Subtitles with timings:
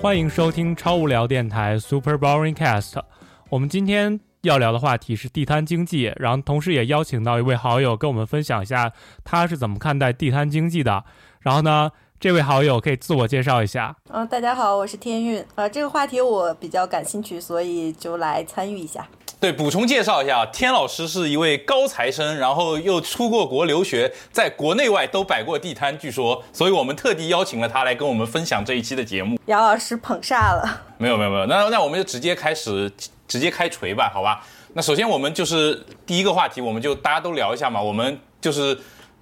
[0.00, 3.02] 欢迎收听超无聊电台 Super Boring Cast。
[3.50, 8.92] 我们今天要聊的话题是地摊经济，然后同时也邀请到一位好友跟我们分享一下
[9.24, 11.04] 他是怎么看待地摊经济的。
[11.40, 11.90] 然后呢，
[12.20, 13.96] 这位好友可以自我介绍一下。
[14.10, 15.44] 嗯，大家好，我是天运。
[15.56, 19.04] 呃，这个话题我比较感兴趣，所以就来参与一下。
[19.40, 29.38] 对，补充介绍一下，天老师是一位高材生，然后又出过国留学，在国内外都摆过地摊，据说，所以我们特地邀请了他来跟我们分享这一期的节目。
[29.46, 30.82] 杨老师捧煞了。
[30.98, 32.90] 没有没有没有，那那我们就直接开始，
[33.28, 34.44] 直接开锤吧，好吧？
[34.72, 37.80] 那首先我们就是第一个话题，我们就大家都聊一下嘛。
[37.80, 38.76] 我们就是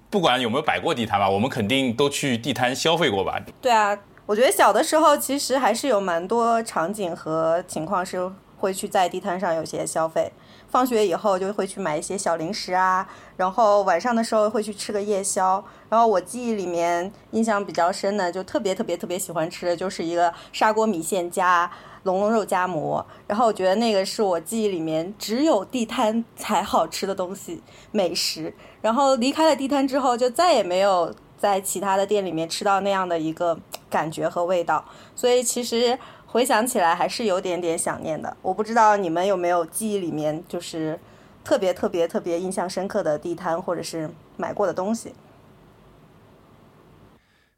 [0.09, 3.39] 不管有没有摆过地摊吧，我们肯定都去地摊消费过吧？
[3.61, 8.31] 对啊，我觉得小的时候其实还是有蛮多场景和情况是。
[8.57, 10.31] 会去在地摊上有些消费，
[10.69, 15.63] 放学以后就会去买一些小零食啊，然后晚上的时候会去吃个夜宵。
[15.89, 21.71] 然后我记忆里面印象比较深的，就特别特别特别喜欢吃的就是一个砂锅米线加
[22.03, 23.05] 龙龙肉夹馍。
[23.27, 28.53] 然后我觉得那个是我记忆里面只有地摊才好吃的东西美食。
[28.81, 33.57] 然后离开了地摊之后，就再也没有在其他的店里面吃到那样的一个
[33.89, 34.83] 感觉和味道。
[35.15, 35.97] 所以其实。
[36.29, 40.99] 回想起来还是有点点想念的，我不知道你们有没有记忆里面就是
[41.43, 45.13] 特别特别特别印象深刻的地摊或者是买过的东西。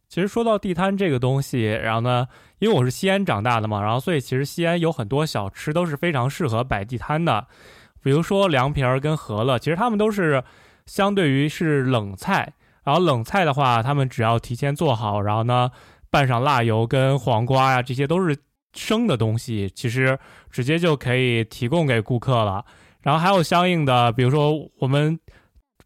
[0.07, 2.27] 其实说到地摊这个东西，然后呢，
[2.59, 7.47] 因为我是西安长大的嘛，然后所以其实西安有很多小吃都是非常适合摆地摊的，
[8.03, 10.43] 比如说凉皮儿跟饸饹，其实他们都是
[10.85, 15.71] 相对于是冷菜，然后冷菜的话，他们只要提前做好，然后呢
[16.11, 18.37] 拌上辣油跟黄瓜呀，这些都是。
[18.73, 20.17] 生的东西其实
[20.51, 22.63] 直接就可以提供给顾客了，
[23.01, 25.19] 然后还有相应的，比如说我们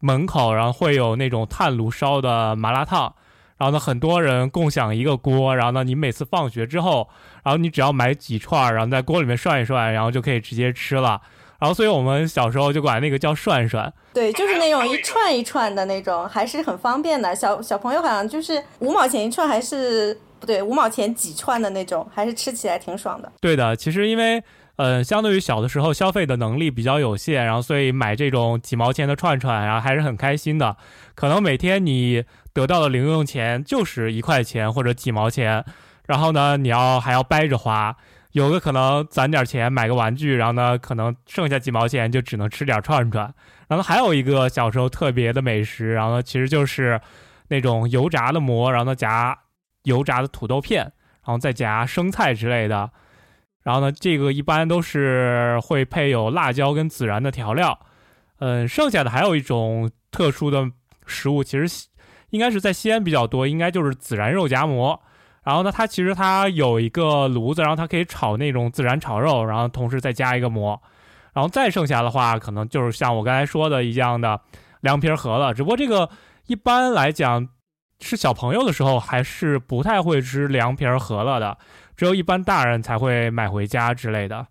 [0.00, 3.14] 门口然后会有那种炭炉烧的麻辣烫，
[3.56, 7.08] 然后呢很多人共享一个锅，然后呢你每次放学之后，
[7.42, 11.20] 然后你只要买几串，然后在锅里面涮一涮，然后就可以直接吃了，
[11.58, 20.20] 然后所以我们小时候就管那个叫涮涮，对，就是那种一串一串的那种，还是很方便的，小小朋友好像就是五毛钱一串还是。
[20.44, 23.32] 对，五毛钱几串的那种，还是吃起来挺爽的。
[23.40, 24.42] 对的，其实因为，
[24.76, 30.76] 呃，相对于小的时候消费的能力比较有限，然后所以买这种几毛钱的串串，然后还是很开心的。
[31.14, 35.64] 可能每天你得到的零用钱就是一块钱或者几毛钱，
[36.06, 37.96] 然后呢，你要还要掰着花，
[38.32, 43.32] 有的可能攒点钱买个玩具，然后呢，可能剩下几毛钱就只能吃点串串。
[43.68, 47.00] 然后还有一个小时候特别的美食，然后呢，其实就是
[47.48, 49.38] 那种油炸的馍，然后呢夹。
[49.84, 50.92] 油炸的土豆片，然
[51.24, 52.90] 后再夹生菜之类的，
[53.62, 57.78] 然后呢，这个一般都是会配有辣椒跟孜然的调料。
[58.40, 60.70] 嗯，剩下的还有一种特殊的
[61.06, 61.86] 食物，其实
[62.30, 65.00] 应该是在西安比较多，应该就是孜然肉夹馍。
[65.44, 70.80] 然后呢，它其实它有一个炉子，然后它可以炒那种孜然炒肉，然后同时再加一个馍。
[71.32, 74.40] 然后再剩下的话，可能就是像我刚才说的一样的
[74.80, 75.54] 凉皮儿饸饹。
[75.54, 76.08] 只不过这个
[76.46, 77.48] 一般来讲。
[78.00, 81.56] 是小朋友的时候，还是不太会吃凉皮儿、饸饹的，
[81.96, 84.46] 只有一般大人才会买回家之类的。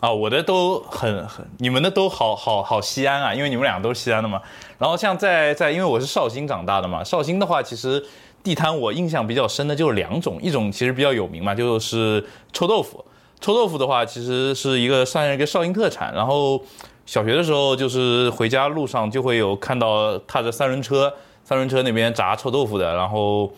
[0.00, 4.40] 啊，我的都很很，你们的都好好好西安啊，因为你们俩都是西安的嘛。
[4.78, 8.02] 然后像在在，因为我是绍兴长大的嘛，绍兴的话，其实
[8.42, 13.04] 地摊我印象比较深的就是两种，一种其实比较有名嘛，就是臭豆腐。
[13.40, 16.14] 臭豆腐的话，其实是一个算是一个绍兴特产。
[16.14, 16.62] 然后
[17.04, 21.12] 小学的时候，就是回家路上就会有看到踏着三轮车。
[21.44, 23.52] 三轮车那边炸臭豆腐的，然后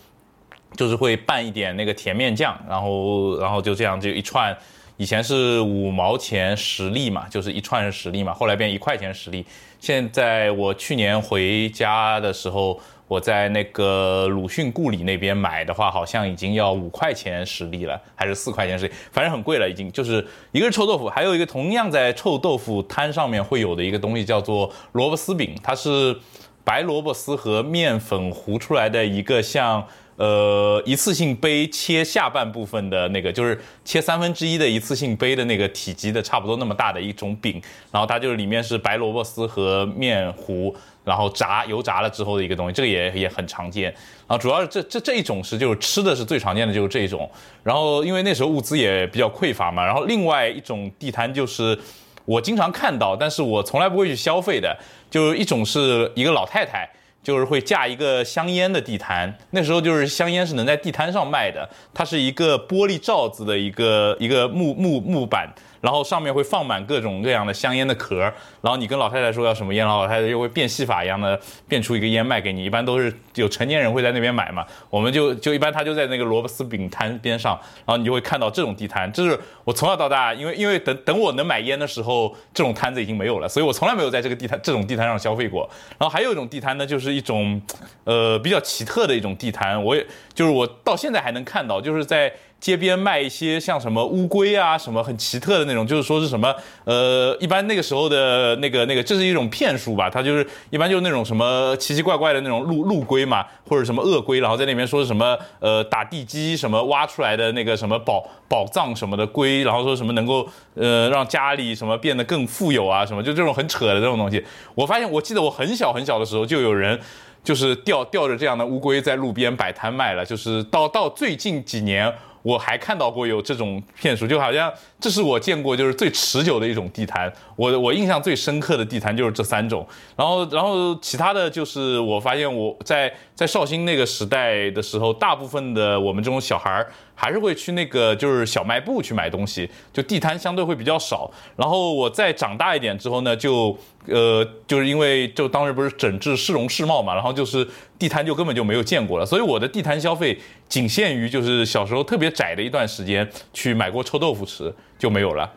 [0.76, 4.56] 就是会拌一点那个甜面酱，然后然后就这样就一串，
[4.96, 9.44] 以前是五毛钱十粒嘛，就是一串十粒嘛，后来变一块钱十粒。
[9.78, 19.92] 现在我去年回家的时候，我在那个鲁迅故里那边买的话，好像已经要五块钱十粒了，还是四块钱十粒，反正很贵了已经。
[19.92, 26.16] 就是一个是臭豆腐，还有一个同样在臭豆腐摊上面会有的一个东西叫做萝卜丝饼，它是。
[26.64, 29.86] 白萝卜丝和面粉糊出来的一个像
[30.16, 37.60] 呃一次性杯切下半部分的那个，就是切三分之一的一次性杯的那个体积的差不多那么大的一种饼，
[37.92, 40.74] 然后它就是里面是白萝卜丝和面糊，
[41.04, 43.92] 然后炸油炸了之后的一个东西，这个也也很常见。
[44.26, 47.30] 然后主要是这这这一种是就是吃的是最常见的就是这一种，
[47.62, 51.78] 然后因为那时候物资也比较匮乏嘛，然后另外一种地摊就是
[52.24, 54.76] 我经常看到，但是我从来不会去消费的。
[55.10, 56.90] 就是一种是一个老太太，
[57.22, 59.32] 就是会架一个香烟的地摊。
[59.50, 65.48] 那时候就是香烟是能在地摊上卖的，它是一个玻璃罩子的一个一个木木木板，
[65.84, 68.20] 然后上面会放满各种各样的香烟的壳。
[68.62, 71.38] 然后你跟老太太说要什么烟，老太太又会变戏法一样的
[71.68, 72.64] 变出一个烟卖给你。
[72.64, 77.52] 一般都是有成年人会在那边买嘛，我们就就一般他就在那个萝卜丝饼摊边上，
[77.84, 79.12] 然后你就会看到这种地摊。
[79.12, 85.68] 这是我从小到大，因为因为等等我能买烟的时候，这种摊子已经没有了，所以我从来没有在这个地摊这种地摊上消费过。
[85.98, 87.60] 然后还有一种地摊呢，就是一种
[88.04, 92.32] 呃比较奇特的一种地摊，我也就是我到现在还能看到，就是在。
[92.64, 96.50] 街边卖一些像什么乌龟啊，什么很奇特的那种，就是说是什么，
[96.84, 100.08] 呃，一般那个时候的那个那个，这是一种骗术吧？
[100.08, 114.42] 它就是一般就是那种什么奇奇怪怪的那种陆陆龟嘛，或者什么鳄龟，然后在那边说什么，呃，打地基什么挖出来的那个什么宝宝藏什么的龟，然后说什么能够呃让家里什么变得更富有啊，什么就这种很扯的这种东西。
[114.74, 116.98] 我发现，我记得我很小很小的时候就有人
[117.42, 122.10] 就是吊吊着这样的乌龟在路边摆摊卖了，就是到到最近几年。
[122.44, 124.72] 我还看到过有这种骗术，就好像
[125.04, 127.30] 这是我见过就是最持久的一种地摊。
[127.56, 129.86] 我我印象最深刻的地摊就是这三种，
[130.16, 141.30] 然后然后其他的就是我发现我在在绍兴那个时代的时候，大部分的我们这种小孩儿还是会去那个就是小卖部去买东西，就地摊相对会比较少。
[141.54, 143.76] 然后我再长大一点之后呢，就。
[144.06, 147.66] 呃，就是因为就当时不是整治市容市貌嘛，然后就是
[147.98, 155.52] 地摊就根本就没有见过了，所以我的地摊消费仅限于就是小时候特别窄的一段时间去买过臭豆腐吃就没有了。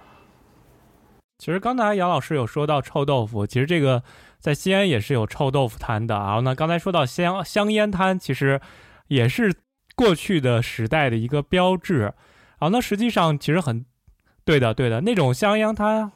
[1.40, 4.02] 其实刚才杨老师有说到臭豆腐，其实这个
[4.40, 6.16] 在西安也是有臭豆腐摊的。
[6.16, 8.60] 然后呢，刚才说到香香烟摊，其实
[9.08, 9.54] 也是
[9.96, 12.14] 过去的时代的一个标志。
[12.58, 13.86] 然后呢，实际上其实很
[14.44, 16.12] 对的，对的那种香烟摊。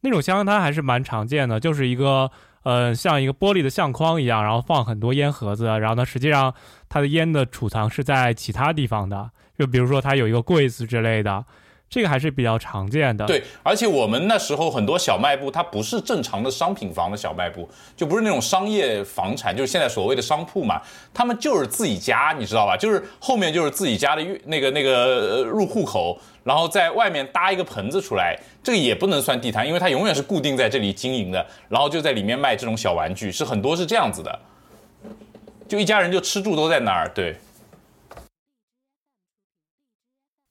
[0.00, 2.28] 那种香烟摊还是蛮常见的，就是一个
[2.64, 6.52] 呃像一个玻璃的相框一样，然后放很多烟盒子，然后呢，实际上
[6.88, 11.46] 它的烟的储藏是在其他地方的，就比如说它有一个柜子之类的。
[11.90, 13.24] 这个还是比较常见的。
[13.24, 20.82] 对，而且我们那时候很多小卖部，它不是正常的商品房的小卖部，就不是那种商业房产，就是现在所谓的商铺嘛。
[21.12, 22.76] 他们就是自己家，你知道吧？
[22.76, 34.36] 就是后面就是自己家的那个那个入户口，然后在外面搭一个棚子出来，这个也不能算地摊，因为它永远是固定在这里经营的，然后就在里面卖这种小玩具，是很多是这样子的，
[35.68, 37.36] 就一家人就吃住都在那儿，对。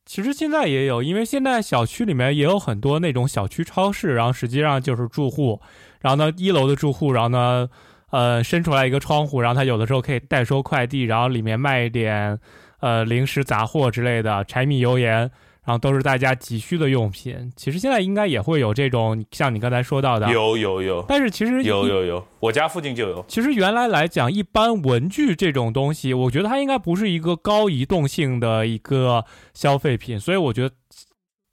[0.05, 5.61] 其实现在也有，因为现在小区里面也有很多那种小区超市，然后实际上就是住户，
[6.01, 7.69] 然后呢一楼的住户，然后呢，
[8.11, 12.37] 呃伸出来一个窗户，然后他有的时候可以代收快递，然后里面卖一点，
[12.79, 15.31] 呃零食杂货之类的，柴米油盐。
[15.65, 21.05] 然后都是大家急需的用品，其实现在应该也会有这种，像你刚才说到的，有有有。
[21.07, 23.23] 但是其实有有有，我家附近就有。
[23.29, 29.23] 其实原来来讲，一般文具这种东西，我觉得它应该不是一个高移动性的一个
[29.53, 30.75] 消费品，所以我觉得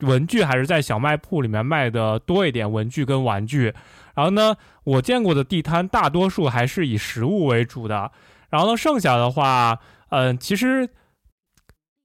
[0.00, 3.72] 文具还是在小卖铺里面卖的多一点，文具跟玩具。
[4.16, 8.10] 然后呢，我见过的地摊大多数还是以食物为主的，
[8.50, 9.78] 然后呢，剩下的话，
[10.08, 10.90] 嗯，其实。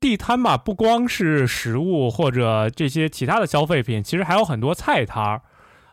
[0.06, 5.42] 地摊嘛，不光是食物或者这些其他的消费品，其实还有很多菜摊儿。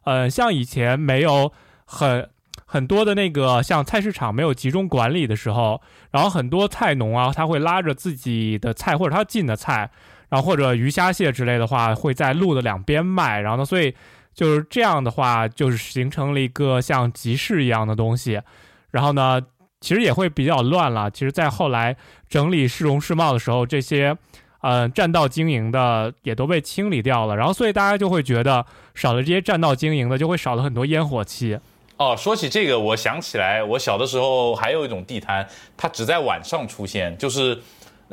[0.05, 1.51] 呃，像以前没有
[1.87, 2.29] 很
[2.67, 5.81] 很多的那个像菜市场没有集中管理的时候，
[6.11, 9.91] 然后很多菜农啊，他会拉着自己的菜或者他进的菜，
[10.29, 13.41] 然后或者鱼虾蟹之类的话，会在路的两边卖。
[13.41, 13.95] 然后呢，所以
[14.35, 18.43] 就是这样的话，就是形成了一个像集市一样的东西。
[18.91, 19.41] 然后呢。
[19.83, 21.11] 其实也会比较乱了。
[21.11, 21.95] 其实，在后来
[22.31, 24.17] 整理市容市貌的时候，这些，
[24.63, 27.37] 呃，占道经营的也都被清理掉了。
[27.37, 31.59] 然后，所以大家就会觉得少了这些占道经营的，就会少了很多烟火气。
[31.99, 35.47] 哦，说起这个，我想起来，我小的时候还有一种地摊，
[35.77, 37.61] 它只在晚上出现，就是，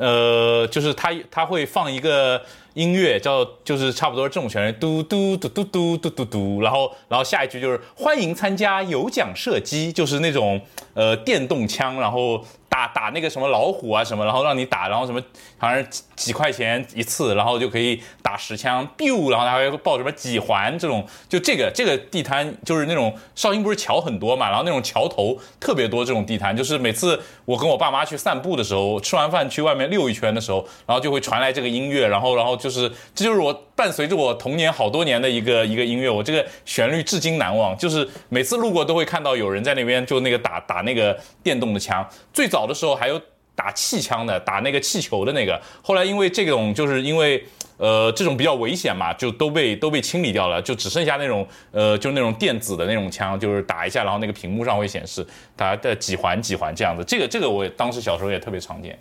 [0.00, 2.42] 呃，就是他他会放一个。
[2.74, 10.58] 音乐叫就是差不多这种旋律，嘟嘟嘟嘟嘟嘟嘟嘟，然后然后下一句就是欢迎参加有奖射击，就是那种
[10.94, 12.42] 呃电动枪，然后。
[12.70, 15.20] 打打那个什么老虎啊什么，然后让你打，然后什么
[15.58, 42.59] 好像几几块钱一次，然后就可以打十枪，biu，然后还会报什么几环这种，就这个这个地摊就是那种绍兴不是桥很多嘛，然后那种桥头特别多这种地摊，就是每次我跟我爸妈去散步的时候，吃完饭去外面溜一圈的时候，然后就会传来这个音乐，然后然后就是这就是我伴随着我童年好多年的一个一个音乐，我这个旋律至今难忘，就是每次路过都会看到有人在那边就那个打打那个电动的枪，最早。
[42.66, 43.20] 的时候还有
[43.54, 45.60] 打气枪的，打那个气球的那个。
[45.82, 47.44] 后来因为这种，就是因为
[47.76, 55.26] 呃这种比较危险嘛，就都被都被清理掉了，就只剩下那种呃就那种电子的那种枪，就是打一下，然后那个屏幕上会显示
[55.56, 57.04] 打的几环几环这样子。
[57.04, 58.98] 这个这个我当时小时候也特别常见。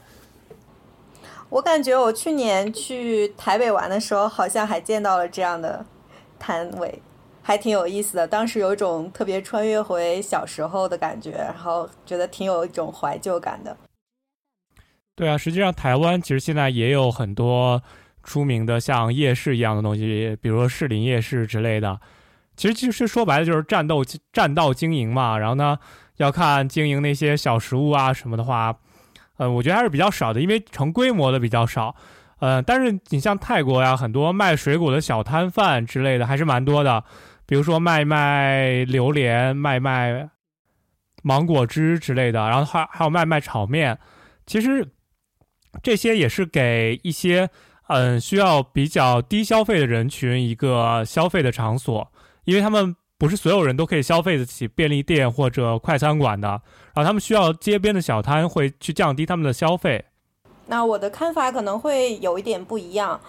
[1.49, 5.83] 我感觉我去年去台北玩的时候，好像还见到了这样的
[6.37, 7.01] 摊位。
[7.49, 8.27] 还挺有意思的。
[8.27, 13.75] 当时有一种特别穿越回小时候的感觉，然后觉得挺有一种怀旧感的。
[15.15, 17.81] 对啊，实际上台湾其实现在也有很多
[18.21, 21.99] 出名的像夜市一样的东西，比如说士林夜市之类的。
[22.55, 25.35] 其实其实说白了就是战斗战道经营嘛。
[25.35, 25.79] 然后呢，
[26.17, 28.77] 要看经营那些小食物啊什么的话，
[29.37, 31.95] 呃，我觉得还是比较少的，因为成规模的比较少。
[32.41, 37.03] 呃，但是你像泰国呀，很多卖水果的小摊贩之类的还是蛮多的，
[37.49, 40.29] 比如说卖卖榴莲、卖卖
[41.21, 43.99] 芒果汁之类的，然后还还有卖卖炒面。
[44.45, 44.87] 其实。
[45.83, 47.47] 这些也是给一些
[47.89, 52.11] 嗯需要比较低消费的人群一个消费的场所，
[52.45, 60.05] 因为他们不是所有人都可以消费得起便利店或者快餐馆的，然后他们需要街边的小摊会去降低他们的消费。
[60.65, 63.21] 那我的看法可能会有一点不一样。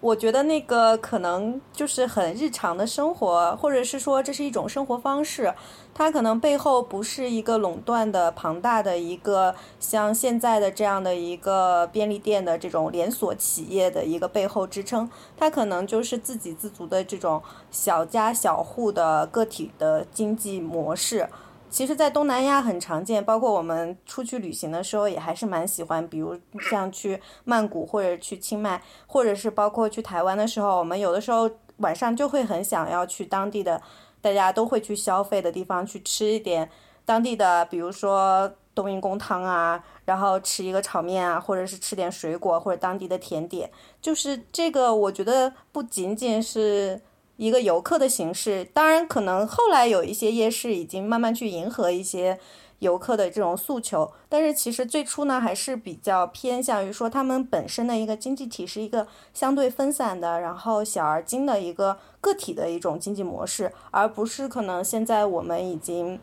[0.00, 5.52] 我觉得那个可能就是很日常的生活，或者是说这是一种生活方式，
[5.92, 21.28] 它可能背后不是一个垄断的庞大的一个像现在的这样的一个便利店的这种连锁企业的一个背后支撑，它可能就是自给自足的这种小家小户的个体的经济模式。
[21.70, 26.06] 其实，在东南亚很常见，包括我们出去旅行的时候，也还是蛮喜欢。
[26.08, 26.36] 比如
[26.68, 33.80] 像去曼谷或者去清迈，或者是包括去台湾的时候，我们有的时候晚上就会很想要去当地的，
[34.20, 36.68] 大家都会去消费的地方去吃一点
[37.04, 43.70] 当地的，比如说冬阴功汤啊，然后吃一个炒面啊，或者是吃点水果或者当地的甜点。
[44.02, 47.00] 就是这个，我觉得不仅仅是。
[47.40, 52.38] 一个游客的形式，当然可能后来有一些夜市已经慢慢去迎合一些
[52.80, 66.20] 游客的这种诉求，但是其实最初呢还是比较偏向于说他们本身的一个经济体是一个相对分散的，然后小而精的一个个体的一种经济模式，而不是可能现在我们已经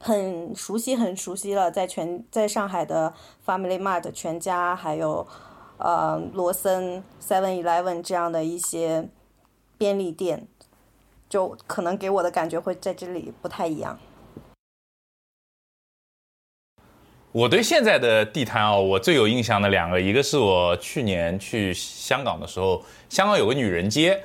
[0.00, 3.14] 很熟悉很熟悉了，在全在上海的
[3.46, 5.24] Family Mart 全家，还有
[5.78, 9.08] 呃罗森 Seven Eleven 这样的一些。
[9.80, 10.46] 便利店，
[11.26, 13.98] 就可能给我的感觉会在这里不太一样。
[17.32, 24.22] 我对现在的地摊啊，我最有印象的两个，一个是我去年去香港的时候，香港有个女人街，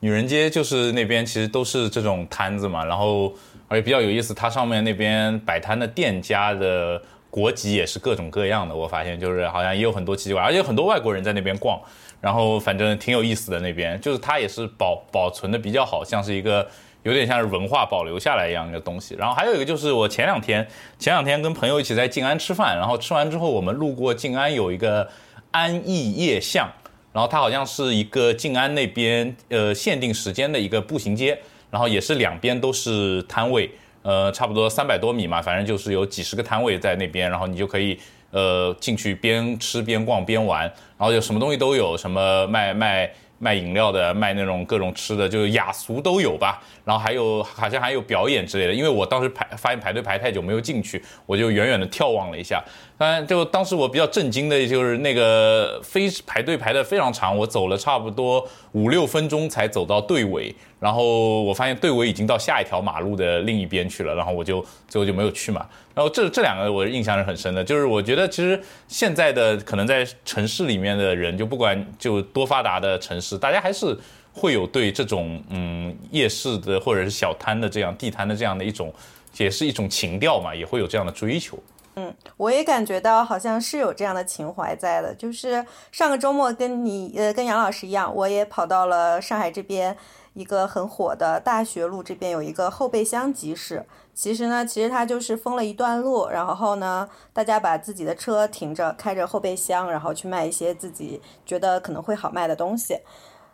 [0.00, 3.32] 女人街就是那边其实都是这种摊子嘛，然后
[3.66, 11.80] 而且比较有意思，它上面那边摆摊的店家的国籍也是各种各样的，我发现就是好像也有很多奇怪，而且很多外国人在那边逛。
[12.20, 16.66] 然后反正挺有意思的那边，就是它也是保保存的比较好，像是一个
[17.04, 19.14] 有点像是文化保留下来一样的东西。
[19.14, 20.66] 然后还有一个就是我前两天
[20.98, 25.08] 前两天跟朋友一起在静安吃饭，然后吃完之后我们路过静安有一个
[25.52, 26.68] 安逸夜巷，
[27.12, 31.38] 然后它好像是一个静安那边呃限定时间的一个步行街，
[31.70, 33.70] 然后也是两边都是摊位，
[34.02, 37.96] 呃差不多三百多米嘛，反正就是有几十个摊位在那边，然后你就可以。
[38.30, 46.62] 呃，进去边吃边逛边玩，然后就什么东西都有，什么卖卖卖饮料的，卖那种各种吃的，就是雅俗都有吧。
[46.84, 52.62] 然后还有好像还有表演之类的，因为我当时排发现排队排太久没有进去，我就远远的眺望了一下。
[52.98, 60.52] 当然，就当时我比较震惊的就是那个非排队排的非常长，我走了差不多五六分钟才走到队尾。
[60.80, 65.64] 然后我发现队尾已经到下一条马路的另一边去了，然后我就最后就没有去嘛。
[65.94, 73.96] 然后这这两个我印象是很深的，就是我觉得其实现在的可能在城市里面的人，就不管就多发达的城市，大家还是
[74.32, 78.92] 会有对这种嗯夜市的或者是小摊的这样地摊的这样的一种，
[79.36, 81.56] 也是一种情调嘛，也会有这样的追求。
[81.98, 85.12] 嗯，我也感觉到好像是有这样的情怀在的。
[85.14, 89.96] 就是上个周末跟你呃跟杨老师一样，我也跑到了上海这边。
[90.34, 103.00] 一个很火的大学路这边有一个后备箱集市，其实呢，其实它就是封了一段路，然后呢，大家把自己的车停着，开着后备箱，然后去卖一些自己觉得可能会好卖的东西，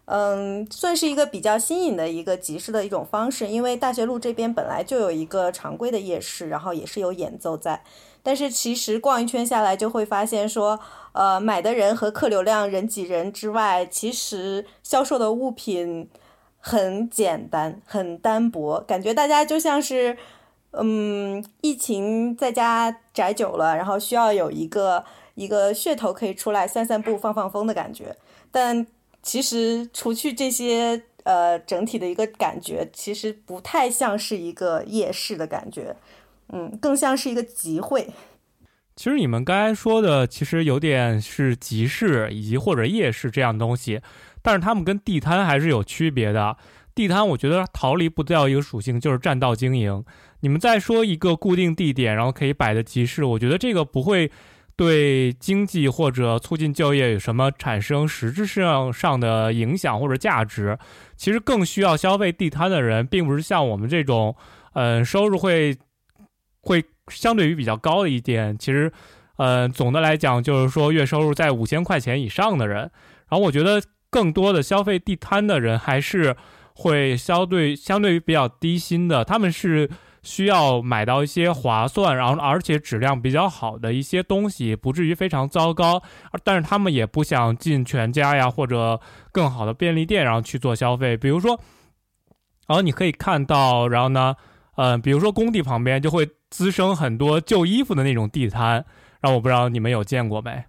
[0.04, 3.46] 嗯，算是一个比较新颖的一个集市的一种方式。
[3.46, 7.82] 因为大学路这边本来就有一个常规的夜市，然后也是有演奏在，
[8.24, 10.80] 但是其实逛一圈下来就会发现说，
[11.12, 16.10] 呃，买的人和客流量人挤人之外，其实销售的物品。
[16.66, 20.16] 很简单，很单薄，感觉大家就像是，
[20.70, 25.04] 嗯，疫情在家宅久了，然后需要有一个
[25.34, 28.16] 一个噱头可以出来散散步、放放风的感觉。
[28.50, 28.86] 但
[29.22, 35.94] 其实除去这些，呃，整体的一个感觉，其实不太像是一个夜市的感觉，
[36.52, 38.06] 嗯，更像是一个集会。
[38.96, 44.00] 其实你们刚才说的，其实有点是集市以及或者夜市这样东西。
[44.40, 46.56] 但是他们跟地摊还是有区别的。
[46.94, 50.04] 地摊，我觉得逃离不掉一个属性，就是占道经营。
[50.40, 54.30] 你们再说一个固定地点，然后可以摆的集市，我觉得这个不会
[54.76, 60.78] 对经济或者促进就业有什么产生实质上上的影响或者价值。
[61.16, 64.36] 其实更需要消费地摊的人，并不是像我们这种，
[64.74, 65.76] 嗯，收入会
[66.64, 68.56] 会相对于比较高的一点。
[68.58, 68.92] 其实，
[69.36, 72.78] 嗯，总的来讲，就是说月收入在五千块钱以上的人。
[73.28, 76.36] 然后我觉得更多的消费地摊的人，还是
[76.74, 79.90] 会相对相对于比较低薪的，他们是。
[80.24, 86.02] 需要买到一些划算，然后而且质量比较好的一些东西，不至于非常糟糕。
[86.42, 88.98] 但是他们也不想进全家呀或者
[89.32, 91.14] 更好的便利店，然后去做消费。
[91.14, 91.60] 比如说，
[92.66, 94.34] 然后你可以看到，然后呢，
[94.76, 98.84] 嗯，比如说工地旁边就会滋生很多旧衣服的那种地摊，
[99.20, 100.64] 然后我不知道你们有见过没。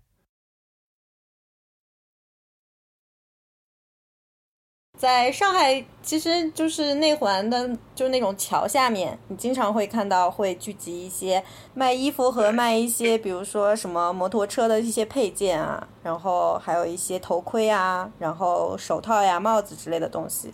[4.97, 11.43] 在上海，其实就是内环的，就是那种桥下面，你经常会看到会聚集一些
[11.74, 20.53] 卖衣服和卖一些，比如说什么摩托车的一些配件啊，然后还有一些头盔啊，然后手套呀、帽子之类的东西。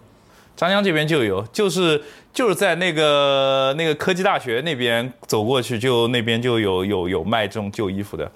[0.55, 2.01] 张江这边就有，就是
[2.33, 8.31] 就是在那个那个科技大学那边走过去，就那边就有有有卖这种旧衣服的。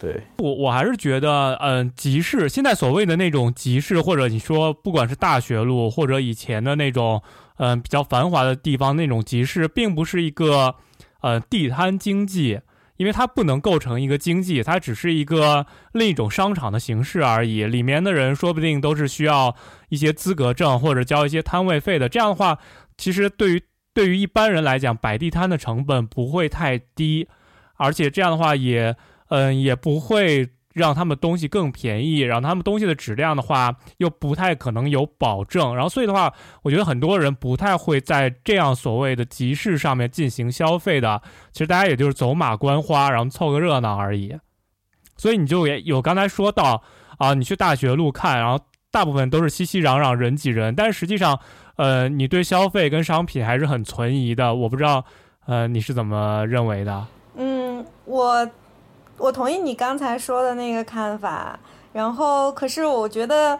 [0.00, 7.22] 对我，我还是觉得，嗯，集市现在所谓的那种集市，或者你说不管是大学路，或者以前的那种，
[7.58, 10.74] 嗯，比较繁华的地方那种集市，并不是一个，
[11.20, 12.58] 呃，地摊经济，
[13.02, 17.64] 因为它不能构成一个经济，它只是一个另一种商场的形式而已。
[17.64, 19.54] 里面的人说不定都是需要
[19.88, 22.08] 一些资格证或者交一些摊位费的。
[22.08, 22.58] 这样的话，
[22.96, 27.28] 其实对于对于一般人来讲，摆地摊的成本不会太低，
[27.76, 28.96] 而且这样的话也。
[29.34, 41.20] 嗯，也不会让他们东西更便宜，然后他们东西的质量的话又不太可能有保证，然后所以的话，我觉得很多人不太会在这样所谓的集市上面进行消费的。
[41.52, 44.36] 其实大家也就是走马观花，然后凑个热闹而已。
[45.16, 46.82] 所以你就也有刚才说到
[47.18, 48.58] 啊，你去大学路看，然后
[48.90, 51.38] 大部分都是熙熙攘攘人挤人，但是实际上，
[51.76, 54.54] 呃，你对消费跟商品还是很存疑的。
[54.54, 55.04] 我不知道，
[55.46, 57.06] 呃，你是怎么认为的？
[57.36, 58.50] 嗯，我。
[59.22, 61.56] 我同意你刚才说的那个看法，
[61.92, 63.56] 然后可是我觉得，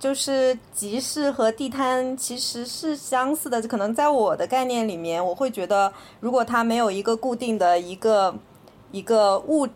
[0.00, 3.62] 就是集市和地摊其实是相似的。
[3.62, 8.34] 可能在我的概念里面，我会觉得，如果它没有一个固定的一个
[8.90, 9.68] 一个物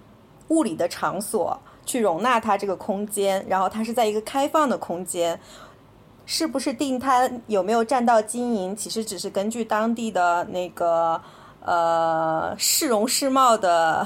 [0.48, 5.38] 物理的场所去容纳它这个空间，然后它是在一个开放的空间，
[6.26, 11.20] 是不是地摊有没有占到经营，其实只是根据当地的那个
[11.64, 14.04] 呃市容市貌的。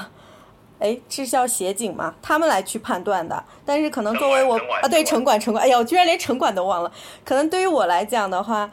[0.78, 2.14] 哎，是叫协警嘛？
[2.22, 3.42] 他们来去判断的。
[3.64, 6.92] 但是可能作为我啊，对城管城管，哎呀，我居然连城管都忘了。
[7.24, 8.70] 可能对于我来讲的话，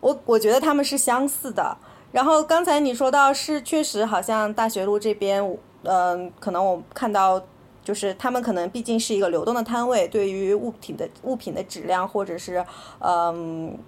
[0.00, 1.76] 我我觉得他们是相似的。
[2.10, 5.42] 然后刚才你说到是确实好像大学路这边，
[5.84, 7.42] 嗯，可能我看到
[7.84, 12.64] 就是他们可能毕竟是一个流动的摊位，对于物品的物品的质量或者是
[13.00, 13.78] 嗯。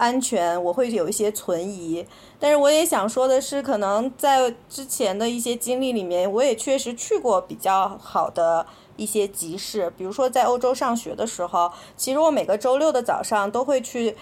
[0.00, 2.06] 安全我会有一些存疑，
[2.38, 8.64] 但是我也想说的是，可能在之前的一些经历里面，我也确实去过比较好的
[8.96, 14.16] 一些集市，比如说在欧洲上学的时候，其实我每个周六的早上都会去，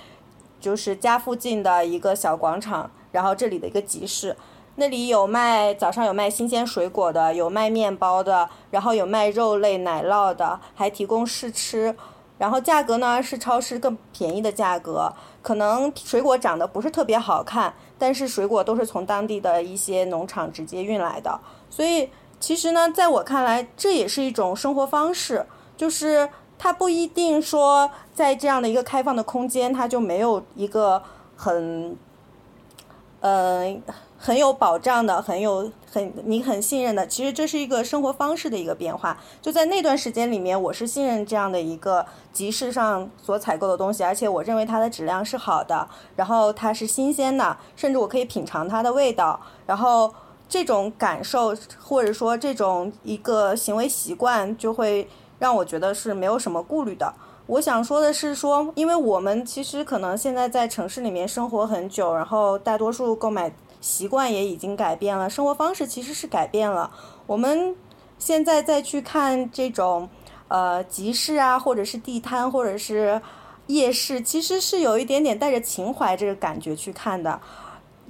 [0.61, 4.37] 就是家附近的一个小广场，然后这里的一个集市，
[4.75, 11.95] 那里有卖早上有卖新鲜水果的，有卖面包的，然后有卖肉类奶酪的，还提供试吃，
[12.39, 15.13] 然后价格呢是超市更便宜的价格。
[15.43, 25.47] 可能水果长得不是特别好看，但是水果都是从当地的一些农场直接运来的，所以其实呢，在我看来，这也是一种生活方式，
[25.77, 31.03] 就是它不一定说在这样的一个开放的空间，它就没有一个
[31.37, 31.97] 很，
[33.21, 33.83] 嗯。
[34.21, 39.17] 很有保障的，很有很你很信任的，其实这是一个生活方式的一个变化。
[39.41, 49.39] 就在那段时间里面，我是信任这样的一个集市上所采购的东西，而且我认为它的质量是好的，然后它是新鲜的，甚至我可以品尝它的味道。
[49.67, 50.13] 然后
[50.49, 57.15] 这种感受或者说这种一个行为习惯，就会让我觉得是没有什么顾虑的。
[57.47, 63.53] 我想说的是，说因为我们其实可能现在在城市里面生活很久，然后大多数购买。
[63.81, 66.91] 习惯也已经改变了，生活方式其实是改变了。
[67.27, 67.77] 我们
[68.19, 70.09] 现在再去看这种
[70.49, 73.21] 呃集市啊，或者是地摊，或者是
[73.67, 77.41] 夜市，其实是有一点点带着情怀这个感觉去看的。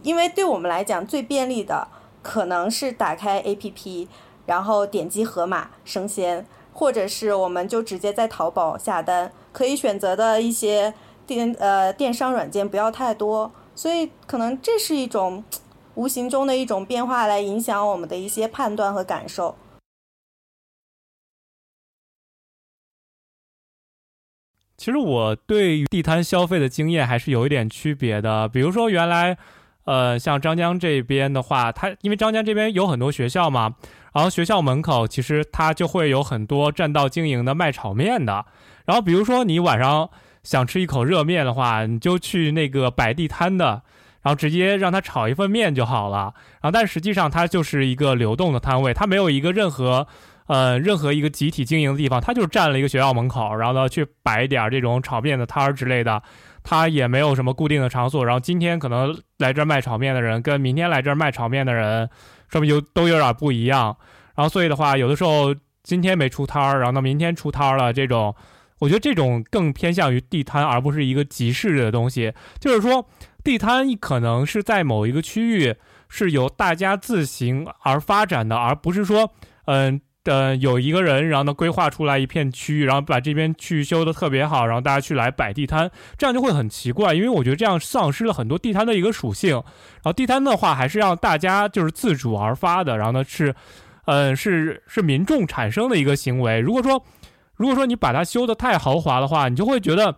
[0.02, 1.88] 因为对我们来讲，最便利的
[2.22, 4.06] 可能是打开 APP，
[4.46, 10.94] 然后点击盒马生鲜，或者是我们就直接在淘宝下单，可以选择的一些
[11.26, 15.44] 电呃电商软件不要太多，所以可能这是一种
[15.94, 19.56] 无形中的一种变化，来影响我们的一些判断和感受。
[24.76, 28.48] 其实我对于地摊消费的经验还是有一点区别的。
[28.48, 29.38] 比如说，原来，
[29.84, 33.76] 呃，像张江这边的话，它因为张江这边有很多学校嘛，
[34.12, 38.44] 然后学校门口其实它就会有很多占道经营的卖炒面的。
[38.86, 40.10] 然后比如说你晚上
[40.48, 43.82] 想吃一口热面的话，你就去那个摆地摊的，
[44.22, 46.32] 然后直接让他炒一份面就好了。
[46.62, 50.06] 然后但实际上它就是一个流动的摊位，它没有一个任何。
[50.46, 56.22] 呃，任何一个集体经营的地方，他就是占了一个学校门口，然后呢去摆一点这种炒面的摊儿之类的，
[56.64, 58.24] 他也没有什么固定的场所。
[58.24, 62.08] 然后今天可能来这儿卖炒面的人，跟明天来这儿卖炒面的人，
[62.48, 63.94] 说明就都有点不一样。
[64.36, 68.34] 然后所以的话，有的时候今天没出摊儿，然后到明天出摊儿了，这种，
[68.78, 72.32] 我觉得这种更偏向于地摊，而不是一个集市的东西。
[72.60, 73.08] 就是说，
[73.42, 75.74] 地摊可能是在某一个区域
[76.08, 79.32] 是由大家自行而发展的，而不是说，
[79.66, 80.00] 嗯。
[80.24, 89.54] 呃，有一个人，然后呢规划出来一片区域，然后把这边区域修的特别好，然后大家去来摆地摊，这样就会很奇怪，因为我觉得这样丧失了很多地摊的一个属性。
[89.54, 93.54] 然后地摊的话，还是让大家就是自主而发的，然后呢是，
[94.04, 96.60] 嗯，是是民众产生的一个行为。
[96.60, 97.02] 如果说，
[97.58, 100.16] 如果说你把它修的太豪华的话，你就会觉得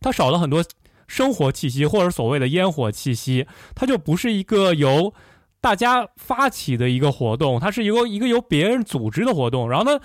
[0.00, 0.64] 它少了很多
[1.08, 5.12] 生活气息，或者所谓的烟火气息，它就不是一个由。
[5.58, 9.68] 大家发起的一个活动，它是一个一个由别人组织的活动。
[9.68, 9.98] 然后呢，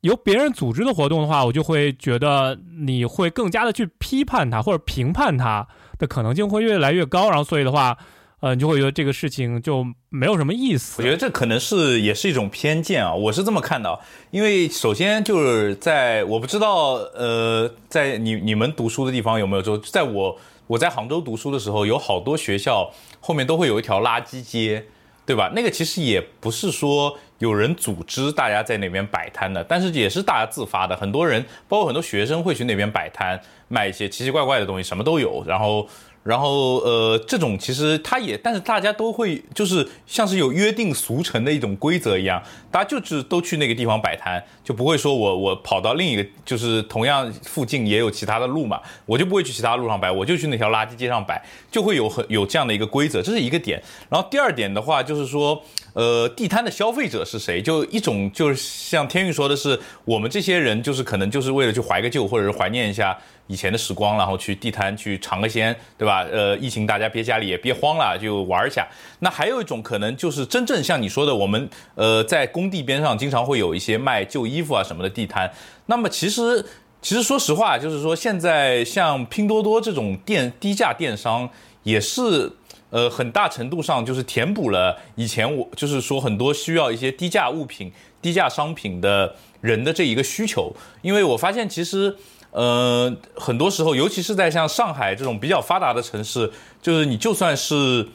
[0.00, 7.28] 由别人组织的活动的话，我就会觉得你会更加的去批判它或者评判它的可能性会越来越高。
[7.28, 7.96] 然后所以的话，
[8.42, 11.00] 呃，你就会觉得这个事情就没有什么意思。
[11.00, 14.00] 我觉得这可能是也是一种偏见啊，我是这么看的。
[14.32, 19.62] 因为首先就是在我不知道，呃，在你你们读书的地方有没有？
[19.62, 20.38] 就在我。
[20.68, 24.82] 我在杭州读书的时候，有好多学校后面都会有一条垃圾街，
[25.26, 25.52] 对吧？
[25.54, 30.96] 那个其实也不是说有人组织大家在那边摆摊的，但是也是大家自发的。
[30.96, 35.44] 很多人，包括很多学生会去那边摆摊，卖一些奇奇怪怪的东西，什么都有。
[35.46, 35.86] 然后。
[36.22, 53.82] 然后，呃，这种其实它也，但是大家都会就是像是有约定俗成的一种规则一样，大家就是都去那个地方摆摊，就不会说我我跑到另一个就是同样附近也有其他的路嘛，我就不会去其他路上摆，我就去那条垃圾街上摆，就会有很有这样的一个规则，这是一个点。
[54.08, 55.60] 然后第二点的话就是说，
[55.92, 57.60] 呃，地摊的消费者是谁？
[57.60, 63.18] 就一种就是像天运说的是，我们这些人就是可能就是为了去怀个旧，或者是怀念一下。
[63.52, 66.26] 以前的时光，然后去地摊去尝个鲜，对吧？
[66.32, 68.88] 呃，疫情大家憋家里也憋慌了，就玩一下。
[69.18, 75.52] 那还有一种可能就是真正像你说的，我们呃在工地边上经常会有一些卖旧衣服啊什么的地摊。
[75.84, 76.64] 那么其实
[77.02, 81.46] 其实说实话，就是说现在像拼多多这种电低价电商，
[81.82, 82.50] 也是
[82.88, 90.74] 呃很大程度上就是填补了以前我就是说很多需要一些低价物品、低价商品的人的这一个需求。
[91.02, 92.16] 因为我发现其实。
[92.52, 98.06] 呃，很多时候，尤其是在像上海这种比较发达的城市，就是你就算是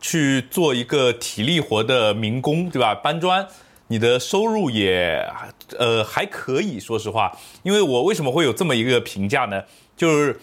[0.00, 2.94] 去做一个体力活的民工，对吧？
[2.94, 3.46] 搬砖，
[3.86, 5.24] 你的收入也
[5.78, 7.32] 呃还可以说实话。
[7.62, 9.62] 因为我为什么会有这么一个评价呢？
[9.96, 10.38] 就是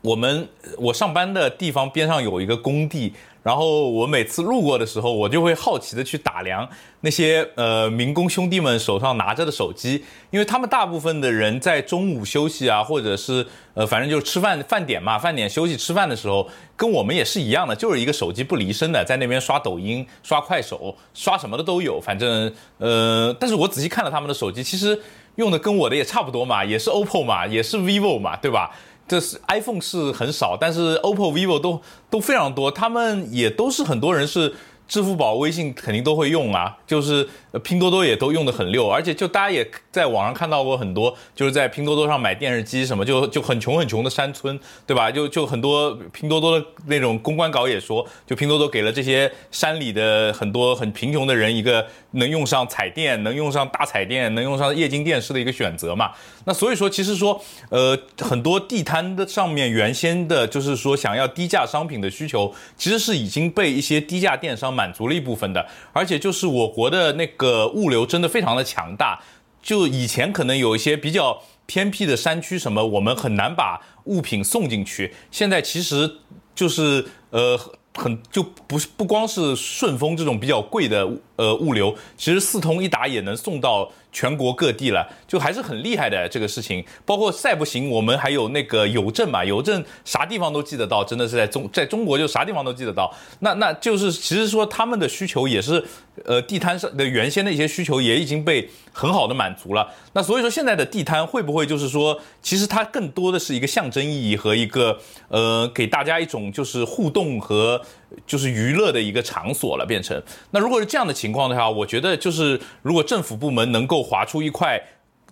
[0.00, 3.12] 我们我上班的地方边上有一个工地。
[3.50, 6.68] 然后我每次路过的时候，我就会好奇的去打量
[7.00, 24.96] 那些呃民工兄弟们手上拿着的手机，因为他们大部分的人在中午休息啊，或者是呃反正就是吃饭饭点嘛，饭点休息吃饭的时候，跟我们也是一样的，就是一个手机不离身的，在那边刷抖音、刷快手、刷什么的都有，反正呃，但是我仔细看了他们的手机，其实
[25.34, 28.70] 用的跟我的也差不多嘛，也是 OPPO 嘛，也是 vivo 嘛，对吧？
[29.10, 34.54] 这是 iPhone 是很少，但是 OPPO、vivo 都都非常多，他们也都是很多人是。
[34.90, 37.28] 支付宝、微信肯定都会用啊，就是
[37.64, 45.10] 拼多多也都用的很溜，而且就大家也在网上看到过很多，就是在拼多多上买电视机什么，就就很穷很穷的山村，对吧？
[45.10, 56.12] 就就很多拼多多的那种公关稿也说，就拼多多给了这些山里的很多很贫穷的人一个能用上彩电、能用上大彩电、能用上液晶电视的一个选择嘛。
[56.46, 64.70] 那所以说，其实说，呃，很多地摊的上面原先的就是说想要低价商品的需求，其实是已经被一些低价电商。
[64.70, 69.18] 满足了一部分的，而且就是我国的那个物流真的非常的强大。
[69.62, 75.14] 就以前可能有一些比较偏僻的山区什么，我们很难把物品送进去。
[75.30, 76.18] 现在其实
[76.54, 77.58] 就是呃
[77.94, 81.08] 很就不是不光是顺丰这种比较贵的
[81.40, 86.84] 呃物流，其实四通一达也能送到全国各地了，就还是很厉害的这个事情。
[87.06, 93.10] 包括再不行，我们还有那个邮政嘛，邮政啥地方都寄得到，真的是在中在中国就啥地方都寄得到。
[93.38, 95.82] 那那就是其实说他们的需求也是，
[96.26, 99.88] 呃，地摊上的原先的一些需求也已经被很好的满足了。
[100.12, 104.98] 那所以说现在的地摊会不会就是说，其实它更多的是一个象征意义和一个
[105.28, 107.80] 呃给大家一种就是互动和。
[108.26, 110.20] 就是娱乐的一个场所了，变成
[110.50, 114.80] 那如果是这样的情况的话，我觉得就是如果政府部门能够划出一块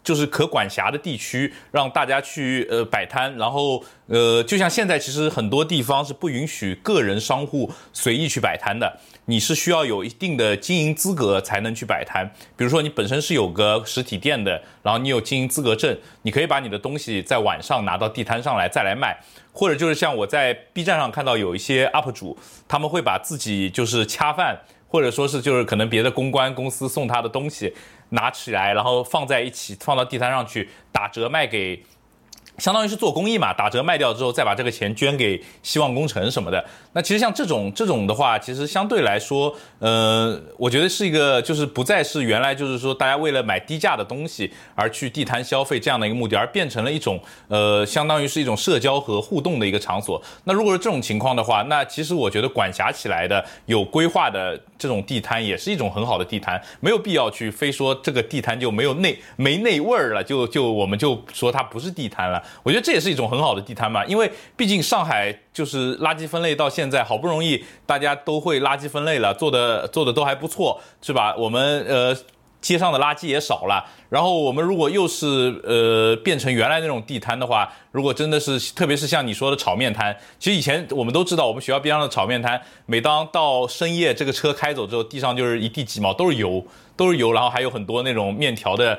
[0.04, 8.98] 就是可管辖的地区，让大家去呃摆摊，然后呃就像现在其实很多地方是不允许个人商户随意去摆摊的。
[9.26, 19.14] 你是需要有一定的经营资格才能去摆摊，比如说你本身是有个实体店的，然后你有经营资格证，你可以把你的东西在晚上拿到地摊上来再来卖，
[19.58, 27.74] 或者就是像我在 B 站上看到有一些 UP 主，他们会把自己就是恰饭，或者说是就是可能别的公关公司送他的东西
[28.10, 31.82] 拿起来，然后放在一起放到地摊上去打折卖给。
[32.58, 36.64] 相当于是做公益嘛，打折卖掉之后，再把这个钱捐给希望工程什么的。
[36.92, 50.20] 那其实像这种这种的话，其实相对来说，呃，我觉得是一个就是不再是原来就是说大家为了买低价的东西而去地摊消费这样的一个目的，而变成了一种呃，相当于是一种社交和互动的一个场所。
[50.44, 62.42] 那如果是这种情况的话，那其实我觉得管辖起来的有规划的这种地摊也是一种很好的地摊，没有必要去非说这个地摊就没有内没内味儿了，就就我们就说它不是地摊了。
[62.62, 71.34] 我觉得这也是一种很好的地摊嘛，因为毕竟上海就是垃圾分类到现在好不容易大家都会垃圾分类了，做的做的都还不错，是吧？
[71.36, 72.16] 我们呃
[72.60, 86.64] 街上的垃圾也少了，然后我们如果又是呃变成原来那种地摊的话，如果真的是特别是像你说的炒面摊，其实以前我们都知道，我们学校边上的炒面摊，每当到深夜这个车开走之后，地上就是一地鸡毛，都是油，
[86.96, 88.98] 都是油，然后还有很多那种面条的。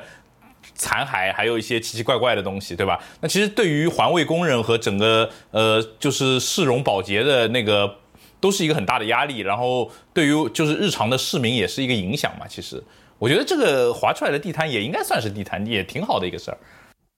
[0.74, 2.98] 残骸还有一些奇奇怪怪的东西，对吧？
[3.20, 7.96] 那其实对于环卫工人和整个呃，就是市容保洁的那个，
[8.40, 9.40] 都是一个很大的压力。
[9.40, 12.46] 然后对于就是日常的市民也是一个影响嘛。
[12.48, 12.82] 其实
[13.18, 16.58] 我觉得这个划出来的地摊也应该算是地摊，也挺好的一个事儿。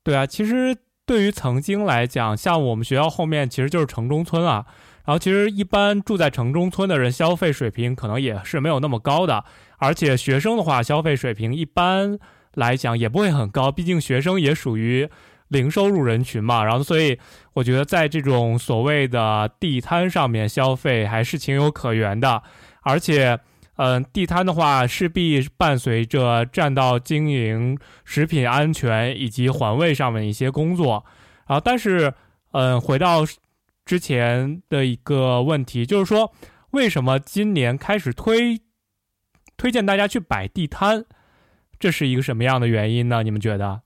[0.03, 4.67] 对啊，其实对于曾经来讲，像我们学校后面其实就是城中村啊。
[5.05, 9.45] 然后其实一般住在城中村的人，消费水平可能也是没有那么高的。
[9.79, 12.19] 而且学生的话，消费水平一般。
[12.55, 15.09] 来讲也不会很高，毕竟学生也属于
[15.49, 16.65] 零收入人群嘛。
[16.65, 17.19] 然后，所以
[17.55, 22.43] 我觉得在这种所谓的地摊上面消费还是情有可原的。
[22.83, 23.39] 而且，
[23.77, 31.05] 嗯，地摊的话势必伴随着占道经营、食品安全以及环卫上面一些工作。
[31.45, 32.13] 啊，但是，
[32.53, 33.25] 嗯，回到
[33.85, 36.33] 之前的一个问题，就是说，
[36.71, 38.61] 为什么今年开始推
[39.57, 41.05] 推荐大家去摆地摊？
[41.83, 43.25] 这是一个什么样的原因呢？
[43.25, 43.81] 你们觉得？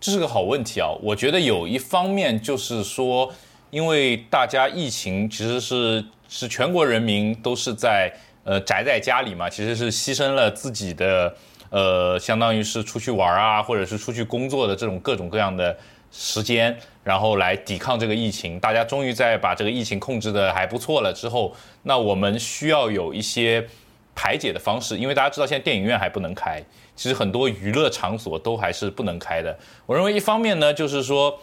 [0.00, 0.88] 这是个好问题啊！
[1.02, 3.30] 我觉得有一方面就是说，
[3.68, 8.10] 因为大家疫情其实是是全国人民都是在
[8.42, 11.36] 呃宅在家里嘛，其实是牺牲了自己的
[11.68, 15.76] 呃，相当于是出去玩啊，或者是出去工作的这种各种各样的
[16.10, 18.58] 时间，然后来抵抗这个疫情。
[18.58, 23.62] 大家终于在把这个疫情控制的还不错了之后，那我们需要有一些
[24.14, 26.64] 排解的方式，因为大家知道现在电影院还不能开。
[26.94, 29.58] 其实很多娱乐场所都还是不能开的。
[29.86, 31.38] 我认为一方面呢，就是说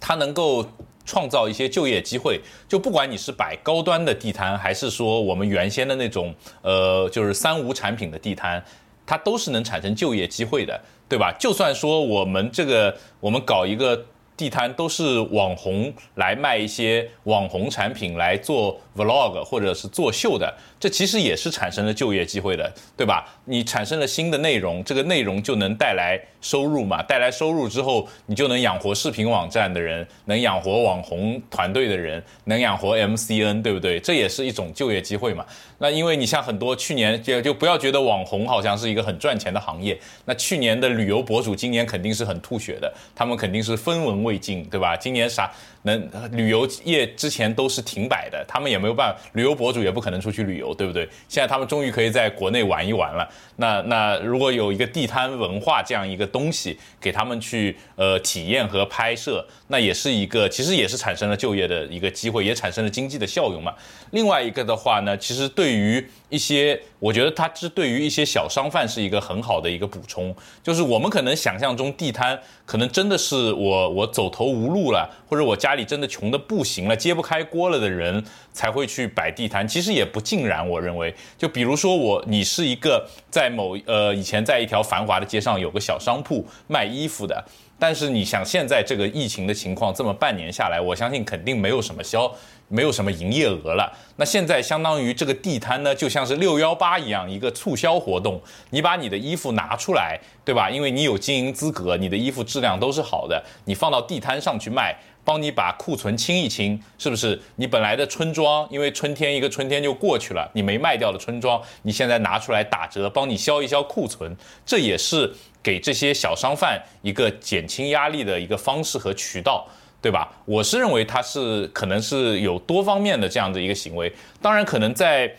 [0.00, 0.64] 它能够
[1.04, 2.40] 创造一些就业机会。
[2.68, 8.62] 就不管你是摆高端的地摊，还是说我们原先的那种呃，就是三无产品的地摊，
[9.06, 11.34] 它都是能产生就业机会的，对吧？
[11.38, 14.04] 就算说我们这个我们搞一个
[14.36, 20.52] 地摊，都是网红来卖一些网红产品来做 vlog 或者是作秀的。
[20.80, 23.26] 这其实也是产生了就业机会的，对吧？
[23.44, 27.02] 你产生了新的内容，这个内容就能带来收入嘛？
[27.02, 33.98] 带来收入之后，你就能养活视频网站的人，能养活网红团队的人，能养活 MCN，对不对？
[33.98, 35.44] 这也是一种就业机会嘛？
[35.78, 44.96] 那因为你像很多去年就就不要觉得网红好像是一个很赚钱的行业，那去年的旅游博主今年肯定是很吐血的，他们肯定是分文未进，对吧？
[44.96, 45.50] 今年啥？
[45.88, 51.08] 能旅游业之前都是停摆的，他们也没有办法，旅游博主也不可能出去旅游，对不对？
[51.28, 53.28] 现在他们终于可以在国内玩一玩了。
[53.56, 63.74] 那那如果有一个地摊文化这样一个东西给他们去呃体验和拍摄，那也是一个其实也是产生了就业的一个机会，也产生了经济的效用嘛。
[64.12, 80.64] 另外一个的话呢，其实对于一些，我觉得它是对于一些小商贩是一个很好的一个补充，就是我们可能想象中地摊可能真的是我我走投无路了，或者我家里真的穷的不行了，揭不开锅了的人才会会去摆地摊，其实也不尽然。
[80.68, 87.44] 我认为，就比如说我，你是一个在某呃以前在一条繁华的街上有个小商铺卖衣服的，
[87.76, 92.32] 但是你想现在这个疫情的情况，这么半年下来，我相信肯定没有什么销，
[92.68, 93.92] 没有什么营业额了。
[94.14, 100.70] 那现在相当于这个地摊呢，就像是六幺八一样一个促销活动，你把你的衣服拿出来，对吧？
[100.70, 104.96] 因为你有经营资格，你的衣服质量都是好的，你放到地摊上去卖。
[105.28, 107.38] 帮你把库存清一清，是不是？
[107.56, 115.30] 你本来的春装，因为春天一个春天就过去了，你没卖掉的春装，你现在拿出来打折，帮你消一消库存，这也是
[115.62, 119.68] 给这些小商贩一个减轻压力的一个方式和渠道，
[120.00, 120.32] 对吧？
[120.46, 124.10] 我是认为它是可能是有多方面的这样的一个行为，
[124.40, 125.30] 当然可能在。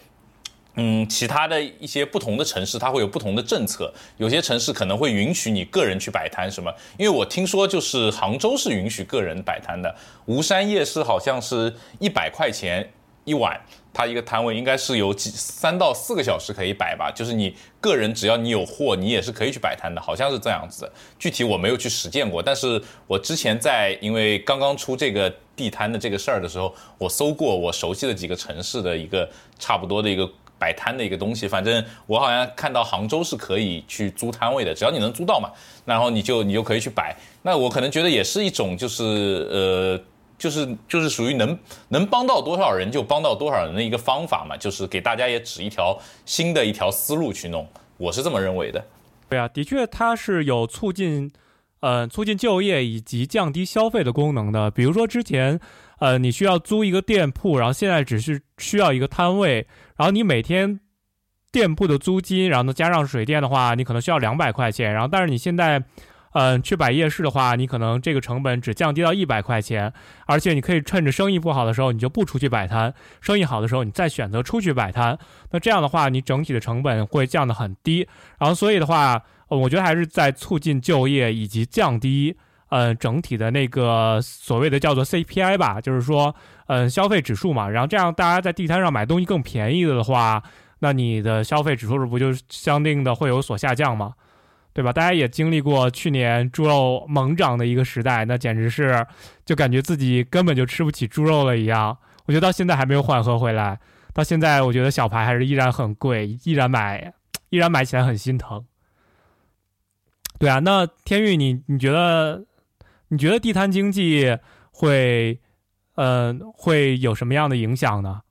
[0.76, 3.94] 嗯，其他的一些不同的城市，它会有不同的政策。
[4.18, 6.74] 有些城市可能会允许你个人去摆摊，什么？
[6.98, 9.94] 因为我听说就是杭州是允许个人摆摊的。
[10.26, 12.90] 吴山夜市好像是一百块钱
[13.26, 13.60] 一晚，
[13.92, 17.12] 它一个摊位应该是有几三到四个小时可以摆吧。
[17.14, 20.90] 就是你个人只要你有货，你也是可以去摆摊的，好像是这样子。
[21.18, 30.30] 具体我没有去实践过，但是我之前在因为刚刚出这个地摊的这个事儿的时候，我搜过我熟悉的几个城市的一个差不多的一个。
[30.60, 35.50] 摆摊的一个东西，反正我好像看到杭州是可以去租摊位的，只要你能租到嘛，
[35.86, 37.16] 然后你就你就可以去摆。
[37.42, 40.00] 那我可能觉得也是一种，就是呃，
[40.38, 47.66] 就是就是属于能能帮到多少人就帮到多少人的一个方法嘛，就是给大家也指一条新的一条思路去弄，
[47.98, 48.84] 我是这么认为的。
[49.30, 51.32] 对啊，的确它是有促进，
[51.80, 54.70] 呃，促进就业以及降低消费的功能的。
[54.72, 55.60] 比如说之前，
[56.00, 59.66] 呃，你需要租一个店铺，然后现在只是需要一个摊位。
[60.00, 60.80] 然后你每天
[61.52, 64.94] 店铺的租金，然后呢加上水电的话，你可能需要两百块钱。
[64.94, 65.84] 然后但是你现在，
[66.32, 69.92] 嗯，去摆夜市的话，你可能这个成本只降低到一百块钱，
[70.26, 75.20] 而且你可以趁着生意不好的时候，你就不出去摆摊；生意好的时候，你再选择出去摆摊。
[75.52, 78.08] 那这样的话，你整体的成本会降得很低。
[78.40, 82.38] 然后所以的话，我觉得还是在促进就业以及降低。
[82.70, 86.34] 嗯，整体的那个所谓的叫做 CPI 吧，就是说，
[86.68, 87.68] 嗯，消费指数嘛。
[87.68, 90.42] 然后这样大家在地摊上买东西更便宜的话，
[90.80, 94.14] 那你的消费指数是不就相应的会有所下降吗？
[94.72, 94.94] 对吧？
[94.94, 99.06] 大家也经历过去年猪肉猛涨的一个时代，那简直是
[99.44, 101.98] 就感觉自己根本就吃不起猪肉了一样。
[102.28, 103.80] 我觉得到现在还没有缓和回来，
[104.14, 107.14] 到现在我觉得小排还是依然很贵，依然买，
[107.50, 108.64] 依然买起来很心疼。
[110.38, 112.46] 对啊，那天域，你你觉得？
[113.10, 114.38] 你觉得地摊经济
[114.72, 115.40] 会，
[115.96, 118.22] 呃，会有什么样的影响呢？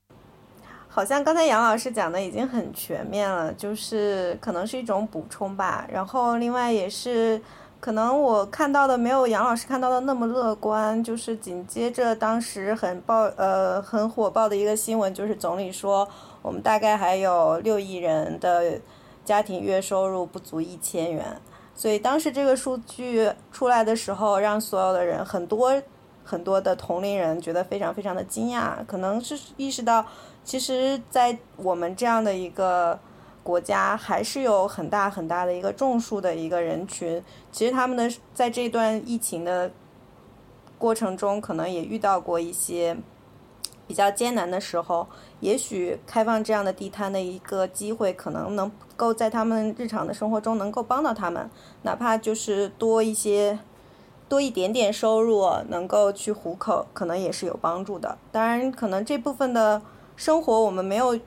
[0.88, 5.86] 好像刚才杨老师讲的已经很全面了，就是可能是一种补充吧。
[5.92, 7.40] 然后另外也是，
[7.78, 11.02] 可能我看到的没有杨老师看到的那么乐观。
[11.04, 16.08] 就是紧接着当时很爆，呃，很火爆的一个新闻，就是总理说
[16.42, 18.80] 我们大概还有六亿人的
[19.24, 21.40] 家庭月收入不足一千元。
[21.78, 25.80] 所以当时这个数据出来的时候，让所有的人很多
[26.24, 30.04] 很多的同龄人觉得非常非常的惊讶，可能是意识到，
[30.42, 32.98] 其实，在我们这样的一个
[33.44, 39.70] 国家，还是有很大很大的一个种树的一个人群，其实他们的在这段疫情的
[40.78, 42.96] 过程中，可能也遇到过一些
[43.86, 45.06] 比较艰难的时候。
[45.38, 51.48] 也许开放这样的地摊的一个机会，可能能够在他们日常的生活中能够帮到他们，
[51.82, 53.56] 哪怕就是多一些、
[54.28, 58.18] 多一点点收入，能够去糊口，可能也是有帮助的。
[58.32, 59.80] 当然，可能这部分的
[60.16, 61.18] 生活我们没有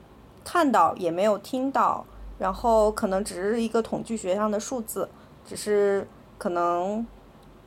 [0.44, 2.04] 看到，也没有听到，
[2.38, 5.08] 然后可能只是一个统计学上的数字，
[5.46, 6.06] 只是
[6.36, 7.06] 可能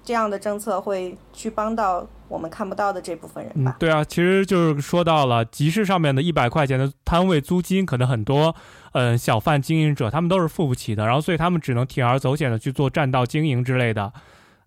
[0.03, 2.05] 这样的政策会去帮到。
[2.27, 3.75] 我们看不到的这部分人吧？
[3.79, 8.55] 对啊，其实就是说到了集市上面的一百块钱的摊位租金，可能很多
[8.93, 14.11] 嗯小贩经营者他们都是付不起的，然后所以他们只能铤而走险的去做占道经营之类的，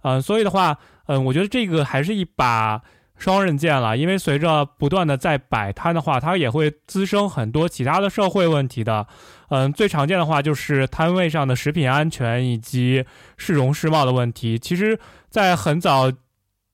[0.02, 2.80] 嗯，所以的话，嗯，我觉得这个还是一把
[3.16, 9.06] 双刃剑了，因为随着不断的在摆摊的话，它也会滋生很多其他的社会问题的，
[9.48, 13.04] 嗯，最常见的话就是摊位上的食品安全以及
[13.36, 16.12] 市容市貌的问题，其实，在很早。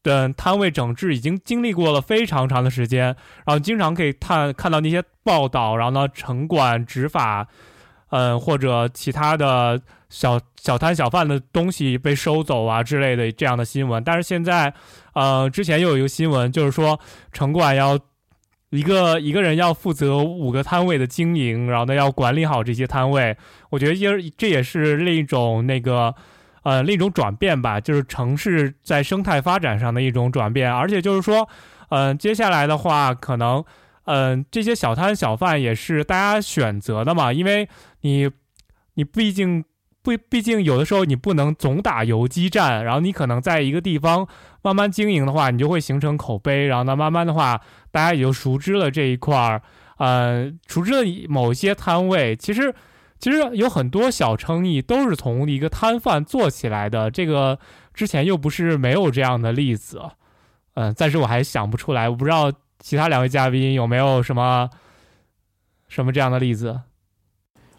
[0.04, 3.06] 的摊位整治已经经历过了非常长的时间，
[3.44, 7.48] 然后经常可以看看到那些报道，然后呢，城管执法，
[8.10, 14.04] 嗯，或者其他的小小摊小贩的东西被收走啊之类的这样的新闻。
[14.04, 14.72] 但是现在，
[15.14, 17.00] 呃，之前又有一个新闻，就是说
[17.32, 17.98] 城管要
[18.70, 23.36] 一个一个人要负责五个摊位的经营，然后呢要管理好这些摊位。
[23.70, 26.14] 我觉得也这也是另一种那个。
[26.64, 31.48] 呃，另一种转变吧，就是城市在生态发展上的一种转变，而且就是说，
[31.90, 33.64] 嗯，接下来的话，可能，
[34.06, 37.68] 嗯，这些小摊小贩也是大家选择的嘛，因为
[38.00, 38.30] 你，
[38.94, 39.64] 你毕竟
[40.02, 44.26] 不，毕竟有的时候你不能总打游击战，然后你可能在一个地方
[44.62, 47.60] 慢慢经营的话，你就会形成口碑，然后呢，慢慢的话，
[47.90, 49.62] 大家也就熟知了这一块儿，
[49.98, 52.34] 呃，熟知了某些摊位。
[52.34, 52.74] 其实，
[53.18, 57.58] 其实有很多小生意都是从一个摊贩做起来的，这个
[57.92, 60.02] 之前又不是没有这样的例子，
[60.74, 62.52] 嗯，暂时我还想不出来，我不知道。
[62.80, 64.68] 其他两位嘉宾有没有什么
[65.88, 66.82] 什么这样的例子？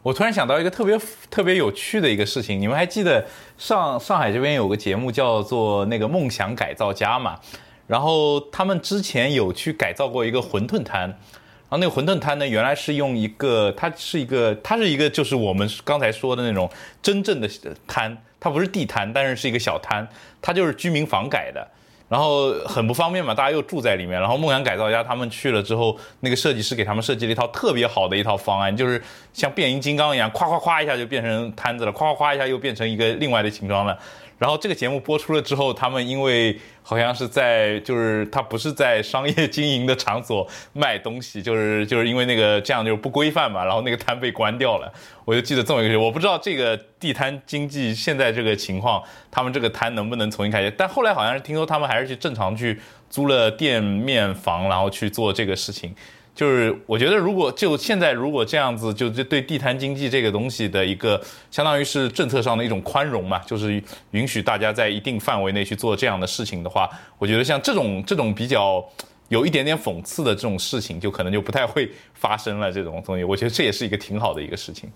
[0.01, 7.39] 我突然想到一个特别特别有趣的一个事情，你们还记得上上海这边有个节目叫做那个梦想改造家嘛？
[7.85, 11.19] 然后他们之前有去改造过一个馄饨摊，
[11.67, 16.69] 然后那个馄饨摊呢，原来是用一个，它是一个，它是一个就是我们刚才说的那种
[17.01, 17.49] 真正的
[17.87, 20.07] 摊，它不是地摊，但是是一个小摊，
[20.41, 21.67] 它就是居民房改的。
[22.07, 24.21] 然后很不方便嘛，大家又住在里面。
[24.21, 29.01] 然后梦想改造家他们去了之后，那个设计师给他们设计了一套特别好的一套方案，就是
[29.33, 33.97] 像变形金刚一样，咵咵咵一下就变成摊子了，咵咵咵一下又变成一个另外的形状了。
[34.37, 44.91] 然后这个节目播出了之后，他们因为好像是在，就是他不是在商业经营的场所卖东西，就是就是因为那个这样就是不规范嘛，然后那个摊被关掉了。
[45.23, 50.69] 我就记得这么一个事，我不知道这个地摊经济现在这个情况，他们这个摊能不能重新开业？
[50.71, 52.79] 但后来好像是听说他们还是去正常去
[53.09, 55.95] 租了店面房，然后去做这个事情。
[56.35, 61.19] 就是我觉得，如果就现在如果这样子，就就对地摊经济这个东西的一个，
[61.49, 63.81] 相当于是政策上的一种宽容嘛，就是
[64.11, 68.85] 允许大家在一定范围内去做这样的事情的话，我觉得像这种这种比较
[69.29, 72.69] 有一点点讽刺的这种事情，就可能就不太会发生了。
[72.69, 74.91] 这种东西，我觉得这也是一个挺好的一个事情。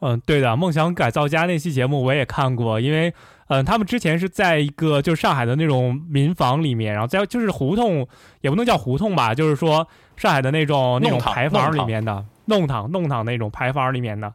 [0.00, 3.12] 嗯，对的，梦想改造家那期节目我也看过，因为。
[3.48, 8.04] 嗯，他们之前是在一个就是上海的那种民房里面，然后在就是胡同，
[8.40, 9.86] 也不能叫胡同吧，就是说
[10.16, 14.34] 上海的那种那种牌坊里面的弄堂弄堂那种牌坊里面的，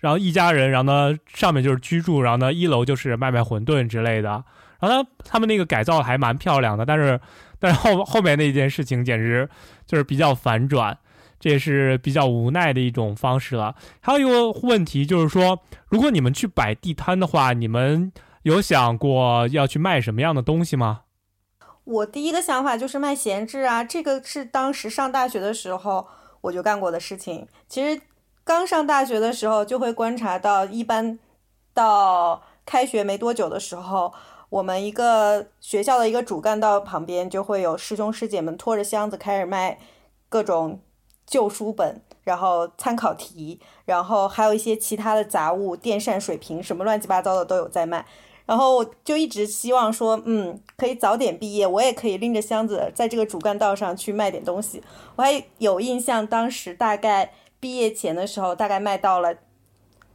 [0.00, 4.42] 然后一家人，然后呢上面就是居住，然后呢一楼就是卖卖馄饨之类的，
[4.80, 7.20] 然后他他们那个改造还蛮漂亮的，但是
[7.60, 9.48] 但是后后面那件事情简直
[9.86, 10.98] 就是比较反转。
[11.38, 13.74] 这也是比较无奈的一种方式了。
[14.00, 18.12] 还有一个问题就是说，如果你们去摆地摊的话，你们
[18.42, 21.02] 有想过要去卖什么样的东西吗？
[21.84, 26.06] 我第一个想法就是卖闲置啊，这个是当时上大学的时候
[26.42, 27.46] 我就干过的事情。
[27.68, 28.02] 其实
[28.44, 31.18] 刚上大学的时候就会观察到，一般
[31.72, 34.12] 到开学没多久的时候，
[34.50, 39.78] 我们一个学校的一个主干道旁边就会有师兄师姐们拖着箱子开始卖
[40.28, 40.80] 各种。
[41.28, 48.04] 旧书本，然后参考题，然后还有一些其他的杂物，电扇、水瓶，什么乱七八糟的都有在卖。
[48.46, 54.82] 然后我就一直希望说，嗯，可以早点毕业，我也可以拎着箱子在这个主干道上去卖点东西。
[55.16, 59.36] 我还有印象，当时大概毕业前的时候，大概卖到了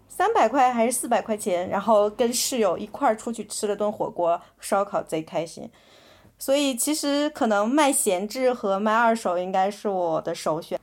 [0.08, 5.70] 三百块还是四百块钱，然后跟室友一块儿出去吃了顿火锅烧烤，贼开心。
[6.40, 10.80] 所以其实可能卖闲置和卖二手应该是我的首选。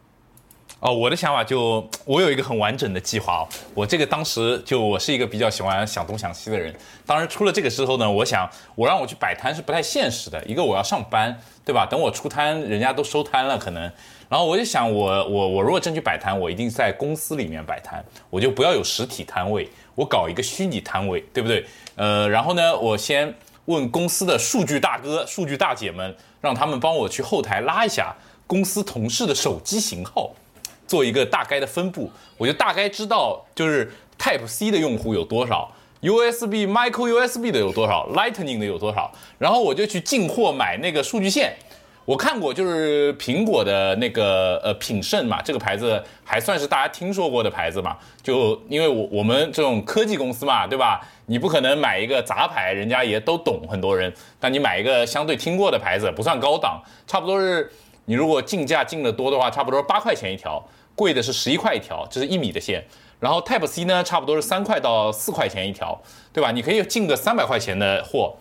[0.80, 3.48] 哦，我的想法就 我有一个很完整的计划哦。
[3.74, 6.74] 我这个当时就我是一个比较喜欢想东想西的人。
[7.04, 10.42] 当时出了这个之后呢，我想我让我去摆摊是不太现实的。
[10.46, 11.86] 一个我要上班，对吧？
[11.88, 13.82] 等我出摊，人家都收摊了可能。
[14.30, 21.66] 然后我就想，我我我如果真去摆摊，我一定在公司里面摆摊，我就不要有实体摊位，我搞一个虚拟摊位，对不对？
[21.96, 23.34] 呃，然后呢，我先
[23.66, 28.16] 问公司的数据大哥、数据大姐们，让他们帮我去后台拉一下
[28.46, 30.30] 公司同事的手机型号。
[30.90, 33.88] 做一个大概的分布，我就大概知道就是
[34.18, 35.70] Type C 的用户有多少
[36.02, 41.54] ，USB、Micro USB 的有多少，Lightning 的有多少，然后我就去进货买那个数据线。
[42.04, 47.96] 我看过，就是苹果的那个呃品胜嘛，这个牌子还算是大家听说过的牌子嘛。
[48.20, 51.00] 就因为我我们这种科技公司嘛，对吧？
[51.26, 54.12] 你不可能买一个杂牌，人家也都懂很多人。
[54.40, 57.70] 但你买一个相对听过的牌子，不算高档，差不多是
[58.06, 60.60] 你如果进价进的多的话，差不多八块钱一条。
[60.94, 62.84] 贵的是十一块一条，这是一米的线，
[63.18, 66.00] 然后 Type C 呢，差不多是三块到四块钱一条，
[66.32, 66.50] 对吧？
[66.50, 68.34] 你可以进个三百块钱的货。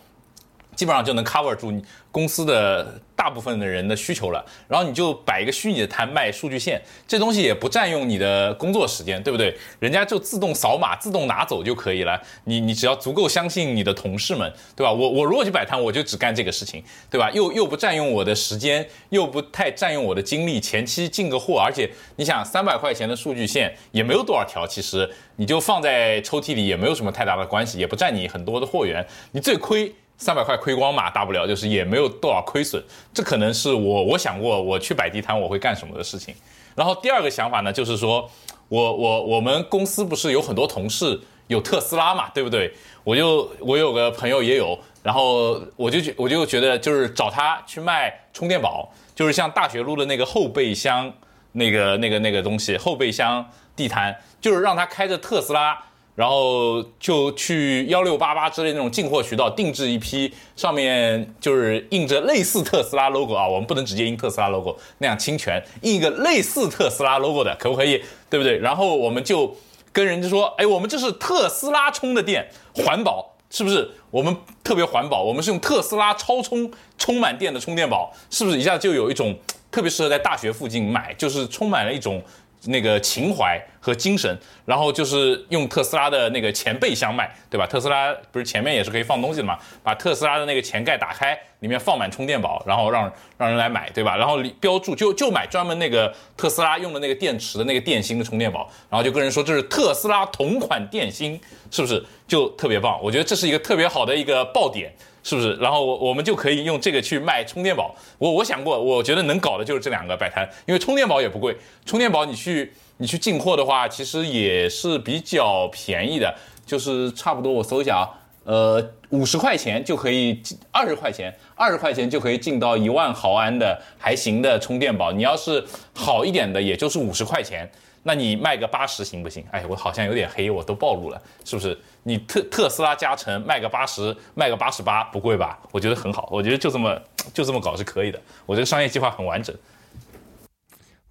[0.80, 9.54] 基本上就能 cover 住你公司的大部分的人的需求了，然后你就摆一个虚拟的摊卖数据线，这东西也不占用你的工作时间，对不对？
[9.78, 12.18] 人家就自动扫码、自动拿走就可以了。
[12.44, 14.90] 你你只要足够相信你的同事们，对吧？
[14.90, 17.30] 我我如果去摆摊，我就只干这个事情，对吧？
[17.32, 25.06] 又又不占用我的时间，又不太占用我的精力，前期进个货，而且你想三百块钱的数据线也没有多少条，其实
[25.36, 29.94] 你就放在抽屉里也没有什么太大的关系，也不占你很多的货源，你最亏。
[30.20, 32.80] 三百块亏光嘛，大不了就是也没有多少亏损。
[33.12, 36.34] 这可能是我我想过我去摆地摊我会干什么的事情。
[36.76, 38.30] 然后第二个想法呢，就是说
[38.68, 42.70] 我我我们公司不是有很多同事有特斯拉嘛，对不对？
[43.02, 51.10] 我就我有个朋友也有，然后我就觉我就觉得就是找他去卖充电宝，就是像大学路的那个后备箱
[51.52, 53.44] 那个那个那个东西后备箱
[53.74, 55.82] 地摊，就是让他开着特斯拉。
[56.20, 68.02] 然后就去幺六八八之类那种进货渠道定制一批，上面就是印着类似特斯拉 logo 啊，我们不能直接印特斯拉 logo，那样侵权，印一个类似特斯拉 logo 的，可不可以？
[68.28, 68.58] 对不对？
[68.58, 69.56] 然后我们就
[69.94, 73.90] 跟人家说，哎，我们这是特斯拉充的电，环保是不是？
[74.10, 79.34] 我们特别环保，我们是用特斯拉超充充满电的充电宝，是不是一下就有一种
[79.70, 82.22] 特别适合在大学附近买，就是充满了一种。
[82.66, 84.36] 那个情怀和精神，
[84.66, 87.66] 然后就是用特斯拉的那个前备箱卖，对吧？
[87.66, 89.58] 特斯拉不是前面也是可以放东西的嘛？
[89.82, 94.16] 把特斯拉的那个前盖打开，里面放满充电宝，然后让让人来买，对吧？
[94.16, 101.40] 然后标注就就买专门那个特斯拉用的那个电池的那个电芯的充电宝，然后就跟人说这是特斯拉同款电芯，
[101.70, 103.00] 是不是就特别棒？
[103.02, 104.92] 我觉得这是一个特别好的一个爆点。
[105.22, 105.54] 是不是？
[105.54, 107.94] 然后我我们就可以用这个去卖充电宝。
[108.18, 111.56] 我我想过，我觉得能搞的就是这两个摆摊，因为充电宝也不贵。
[111.84, 118.10] 充电宝你去你去进货的话，其实也是比较便宜的，就是差不多我搜一下啊，
[118.44, 120.40] 呃，五十块钱就可以，
[120.70, 125.12] 二十块钱，二十块钱就可以进到一万毫安的还行的充电宝。
[125.12, 125.62] 你要是
[125.92, 127.70] 好一点的，也就是五十块钱。
[128.02, 129.44] 那你卖个八十行不行？
[129.50, 131.78] 哎，我好像有点黑，我都暴露了，是不是？
[132.02, 135.58] 你特特斯拉加成卖个八十，卖个八十八，不贵吧？
[135.70, 137.00] 我觉得很好，我觉得就这么
[137.34, 138.20] 就这么搞是可以的。
[138.46, 139.54] 我觉得商业计划很完整。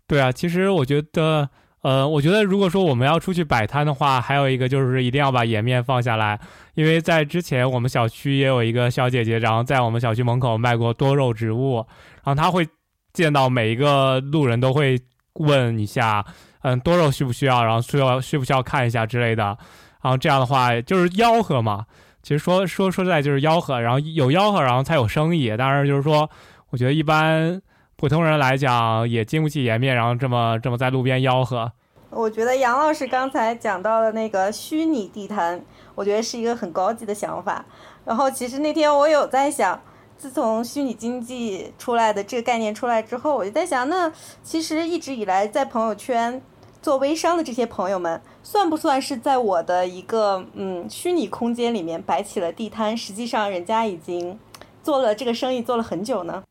[0.07, 1.47] 对啊，其实我觉得，
[1.81, 6.39] 呃，我觉得如果说我们要出去摆摊的话，还有一个就是一定要把颜面放下来，
[6.73, 11.85] 因为在之前我们小区也有一个小姐姐，然后在我们小区门口卖过多肉植物，
[12.23, 12.67] 然后她会
[13.13, 14.99] 见到每一个路人都会
[15.33, 16.25] 问一下。
[16.61, 17.63] 嗯，多肉需不需要？
[17.63, 19.57] 然后需要需不需要看一下之类的，
[20.01, 21.85] 然后这样的话就是吆喝嘛。
[22.21, 25.55] 其实说说说实在就是吆喝，然后有吆喝，然后才有生意。
[25.57, 26.29] 当然就是说，
[26.69, 27.61] 我觉得一般
[27.95, 31.71] 普通人来讲也经不起颜面，然后这么这么在路边吆喝。
[32.09, 35.63] 我觉得杨老师刚才讲到的那个虚拟地摊，
[35.95, 37.63] 我觉得是一个很高级的想法。
[38.05, 39.79] 然后其实那天我有在想。
[40.17, 44.11] 自从虚拟经济出来的这个概念出来之后，我就在想，那
[44.43, 46.41] 其实一直以来在朋友圈
[46.81, 52.95] 做微商的这些朋友们，算不算是在我的一个嗯虚拟空间里面摆起了地摊？
[52.95, 54.39] 实际上，人家已经
[54.81, 56.43] 做了这个生意做了很久呢。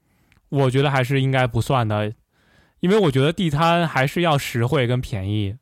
[0.48, 2.12] 我觉得还是应该不算的，
[2.80, 5.56] 因为我觉得地摊还是要实惠跟便宜。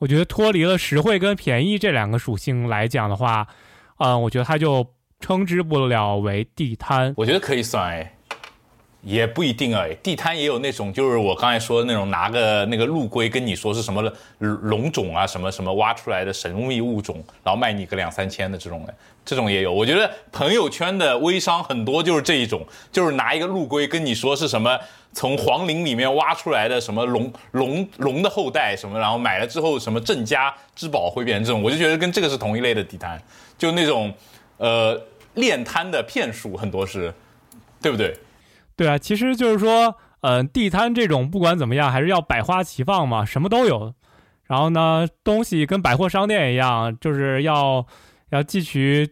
[0.00, 3.46] 我觉得脱离了实惠跟便宜这两个属性来讲的话，
[3.98, 4.94] 嗯，我觉得它就。
[5.18, 8.15] 称之不了为地摊，我觉得可以算哎，
[9.06, 9.86] 也不一定啊。
[10.02, 18.94] 地摊也有那种，就是我刚才说的那种，拿个那个陆龟跟你说是什么龙种啊，什么什么挖出来的神秘物种，然后卖你个两三千的这种的，
[19.24, 19.72] 这种也有。
[19.72, 24.76] 我觉得朋友圈的微商很多就是这一种，就是拿一个陆龟跟你说是什么
[25.12, 33.22] 从皇陵里面挖出来的什么龙龙龙的后代什么，然后买了之后什么镇家之宝会变成这种，我就觉得跟这个是同一类的地摊，
[33.56, 34.12] 就那种。
[34.58, 34.98] 呃，
[35.34, 37.12] 练摊的骗术很多是，
[37.82, 38.16] 对不对？
[38.76, 43.94] 对啊，其实就是说，呃，地摊这种不管怎么样，还是要百花齐放嘛，什么都有。
[44.44, 47.84] 然后呢，东西跟百货商店一样，就是要
[48.30, 49.08] 要汲取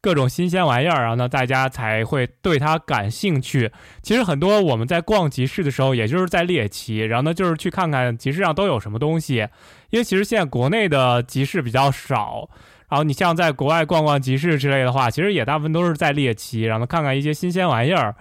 [0.00, 3.70] 各种新鲜玩意儿，然后呢，大家才会对它感兴趣。
[4.00, 9.46] 其实很多我们在逛集市的时候，也就是在猎奇，然后呢，就是去看看集市上都有什么东西。
[9.90, 12.48] 因为其实现在国内的集市比较少。
[12.88, 18.14] 然后你像在国外逛逛集市之类的话，其实也大部分都是在猎奇，然后看看一些新鲜玩意儿。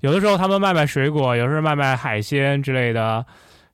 [0.00, 3.24] 有的时候他们卖卖水果，有时候卖卖海鲜之类的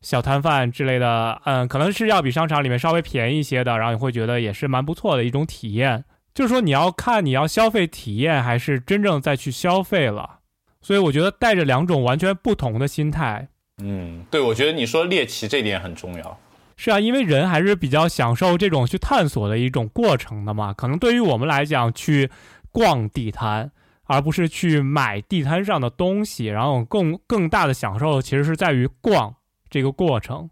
[0.01, 6.05] 小摊贩之类的，嗯，可能是要比商场里面稍微便宜一些的，然后你会觉得也是蛮不错的一种体验。
[6.35, 10.39] 就是说你要看你要消费体验，还是真正再去消费了。
[10.81, 13.49] 所以我觉得带着两种完全不同的心态。
[13.83, 16.39] 嗯，对，我觉得你说猎奇这点很重要。
[16.77, 20.73] 是啊，因为人还是比较享受这种去探索的一种过程的嘛。
[20.73, 22.31] 可能对于我们来讲，去
[22.73, 23.71] 逛地摊，
[24.13, 29.35] 而不是去买地摊上的东西，然后更更大的享受其实是在于逛
[29.71, 30.51] 这个过程。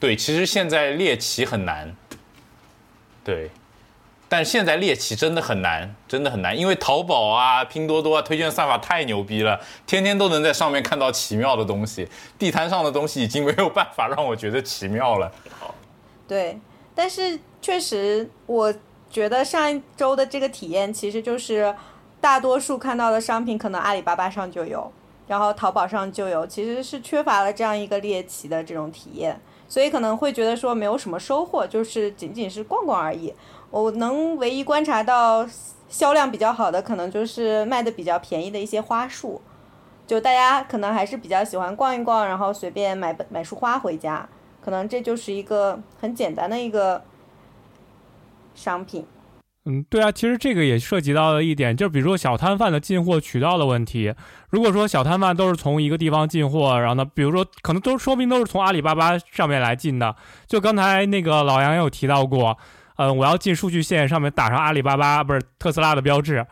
[0.00, 1.94] 对，其实现在猎奇很难。
[3.22, 3.50] 对，
[4.30, 12.08] 但现在猎奇真的很难，真的很难，因为淘宝啊、拼多多啊推荐算法太牛逼了，天天都能在上面看到奇妙的东西。
[12.38, 15.30] 地摊上的东西已经没有办法让我觉得奇妙了。
[16.26, 16.58] 对，
[16.94, 18.74] 但是确实，我
[19.10, 21.74] 觉得上一周的这个体验其实就是，
[22.22, 24.92] 大多数看到的商品可能阿里巴巴上就有，
[25.26, 33.34] 然后淘宝上就有，其实是缺乏了这样一个猎奇的这种体验，所以可能会觉得说没有什么收获，就是仅仅是逛逛而已。
[33.72, 35.44] 我能唯一观察到
[35.88, 39.42] 销量比较好的，可能就是卖的比较便宜的一些花束，
[40.06, 44.28] 就大家可能还是比较喜欢逛一逛，然后随便买买束花回家，
[44.64, 47.02] 可能这就是一个很简单的一个
[48.54, 49.04] 商品。
[49.64, 54.12] 嗯，对啊，其实这个也涉及到了一点，就比如说小摊贩的进货渠道的问题。
[54.50, 60.16] 如果说小摊贩都是从一个地方进货，然后呢，比如说可能都说明都是从阿里巴巴上面来进的。
[60.48, 62.58] 就刚才那个老杨有提到过，
[62.96, 66.44] 嗯，我要进数据线，上面打上阿里巴巴不是特斯拉的标志，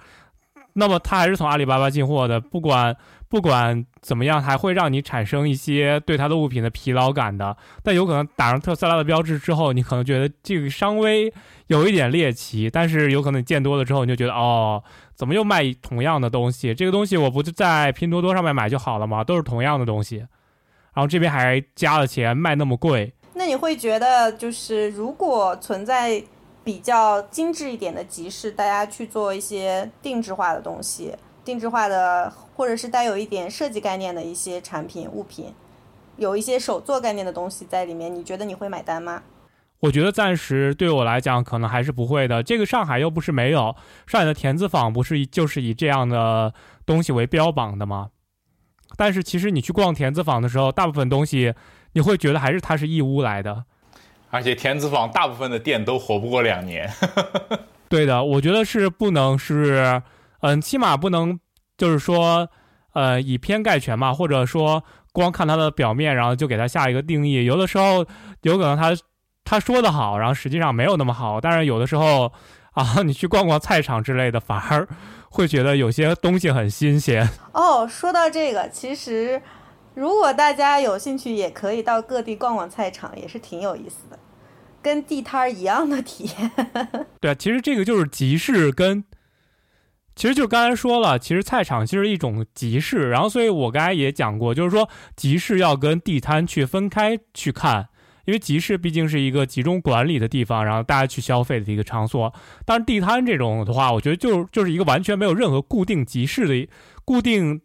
[0.75, 2.97] 那么他还是从阿里巴巴进货的，不管。
[3.31, 7.57] 不管怎么样，还会让你产生一些对它的物品的疲劳感的。
[7.81, 11.33] 但有可能打上特斯拉的标志之后，你可能觉得这个稍微
[11.69, 12.69] 有一点猎奇。
[12.69, 14.83] 但是有可能见多了之后，你就觉得哦，
[15.15, 16.75] 怎么又卖同样的东西？
[16.75, 19.23] 这个东西我不就在拼多多上面买就好了吗？
[19.23, 23.15] 都是同样的东西，然后这边还加了钱卖那么贵。
[23.35, 26.21] 那你会觉得，就是如果存在
[26.65, 31.15] 比较精致一点的集市，大家去做一些定制化的东西。
[31.51, 35.53] 定制化的，或者是带有一点设计概念的一些产品物品，
[36.17, 39.21] 有一些手作概念的东西在里面，你觉得你会买单吗？
[39.81, 42.41] 我觉得暂时对我来讲可能还是不会的。
[42.41, 43.75] 这个上海又不是没有，
[44.07, 46.55] 上海的田子坊不是就是以这样的
[46.87, 48.11] 东西为标榜的吗？
[48.97, 51.53] 但是其实你去逛田子坊的时候，大部分东西
[51.95, 53.65] 你会觉得还是它是义乌来的，
[54.31, 56.89] 而且田子坊大部分的店都活不过两年。
[57.91, 60.01] 对的，我觉得是不能是。
[60.41, 61.39] 嗯，起码不能，
[61.77, 62.49] 就是说，
[62.95, 64.83] 呃，以偏概全嘛，或者说
[65.13, 67.45] 光看它的表面，然后就给它下一个定义。
[67.45, 68.07] 有的时候
[68.43, 68.97] 有可能他
[69.45, 71.41] 他说的好，然后实际上没有那么好。
[71.41, 72.33] 但是有的时候
[72.73, 74.89] 啊， 你去逛逛菜场之类的，反而
[75.29, 77.29] 会觉得有些东西很新鲜。
[77.53, 79.41] 哦，说到这个，其实
[79.95, 84.19] 如果大家有兴趣，也可以到各地逛逛菜场，也是挺有意思的，
[84.81, 86.51] 跟地摊儿一样的体验。
[87.21, 89.05] 对啊，其实这个就是集市跟。
[90.21, 97.89] 其实就刚才说了，其实菜场就是一种集市，然后所以我刚才也讲过，就是说集市要跟地摊去分开去看，
[98.27, 102.31] 因为集市毕竟是一个集中管理的地方，然后大家去消费的一个场所。
[102.67, 106.69] 但是地摊这种的话，我觉得就就是一个完全没有任何固定集市的
[107.07, 107.63] 固定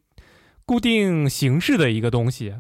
[0.66, 2.54] 固定形式的一个东西，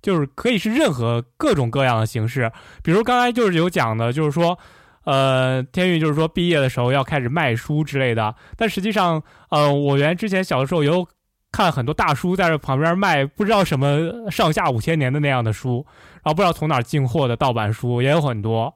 [0.00, 2.50] 就是可以是任何各种各样的形式，
[2.82, 4.58] 比如刚才就是有讲的，就是说。
[5.06, 11.06] 呃，天宇就是说毕业的时候要开始卖书之类的，但实际上，呃，我原之前小的时候有
[11.52, 15.86] 看很多大叔在这旁边卖，不知道什么上下五千年的那样的书，
[16.16, 18.74] 然后不知道从哪进货的盗版书也有很多。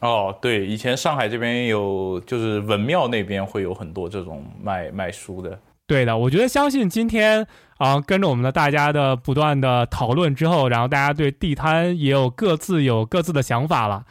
[0.00, 5.58] 哦，对，以前上海这边有，就是文庙那边会有很多这种卖卖书的。
[5.86, 7.46] 对的，我觉得相信今天
[7.78, 14.04] 啊，跟着我们的大家的不断的讨论之后，然后大家对地摊也有各自有各自的想法了。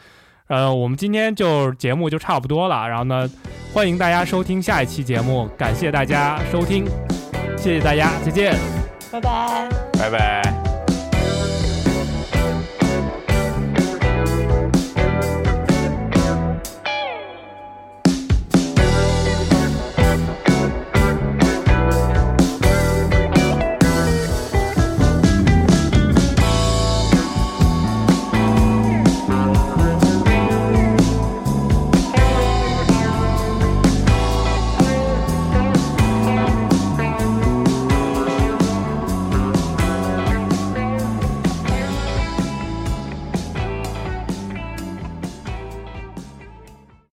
[0.48, 3.28] 呃，我们今天就节目就差不多了，然后呢，
[3.72, 6.84] 欢迎大家收听下一期节目，感谢大家收听，
[7.56, 8.54] 谢谢大家，再见，
[9.10, 9.68] 拜拜，
[9.98, 10.63] 拜拜。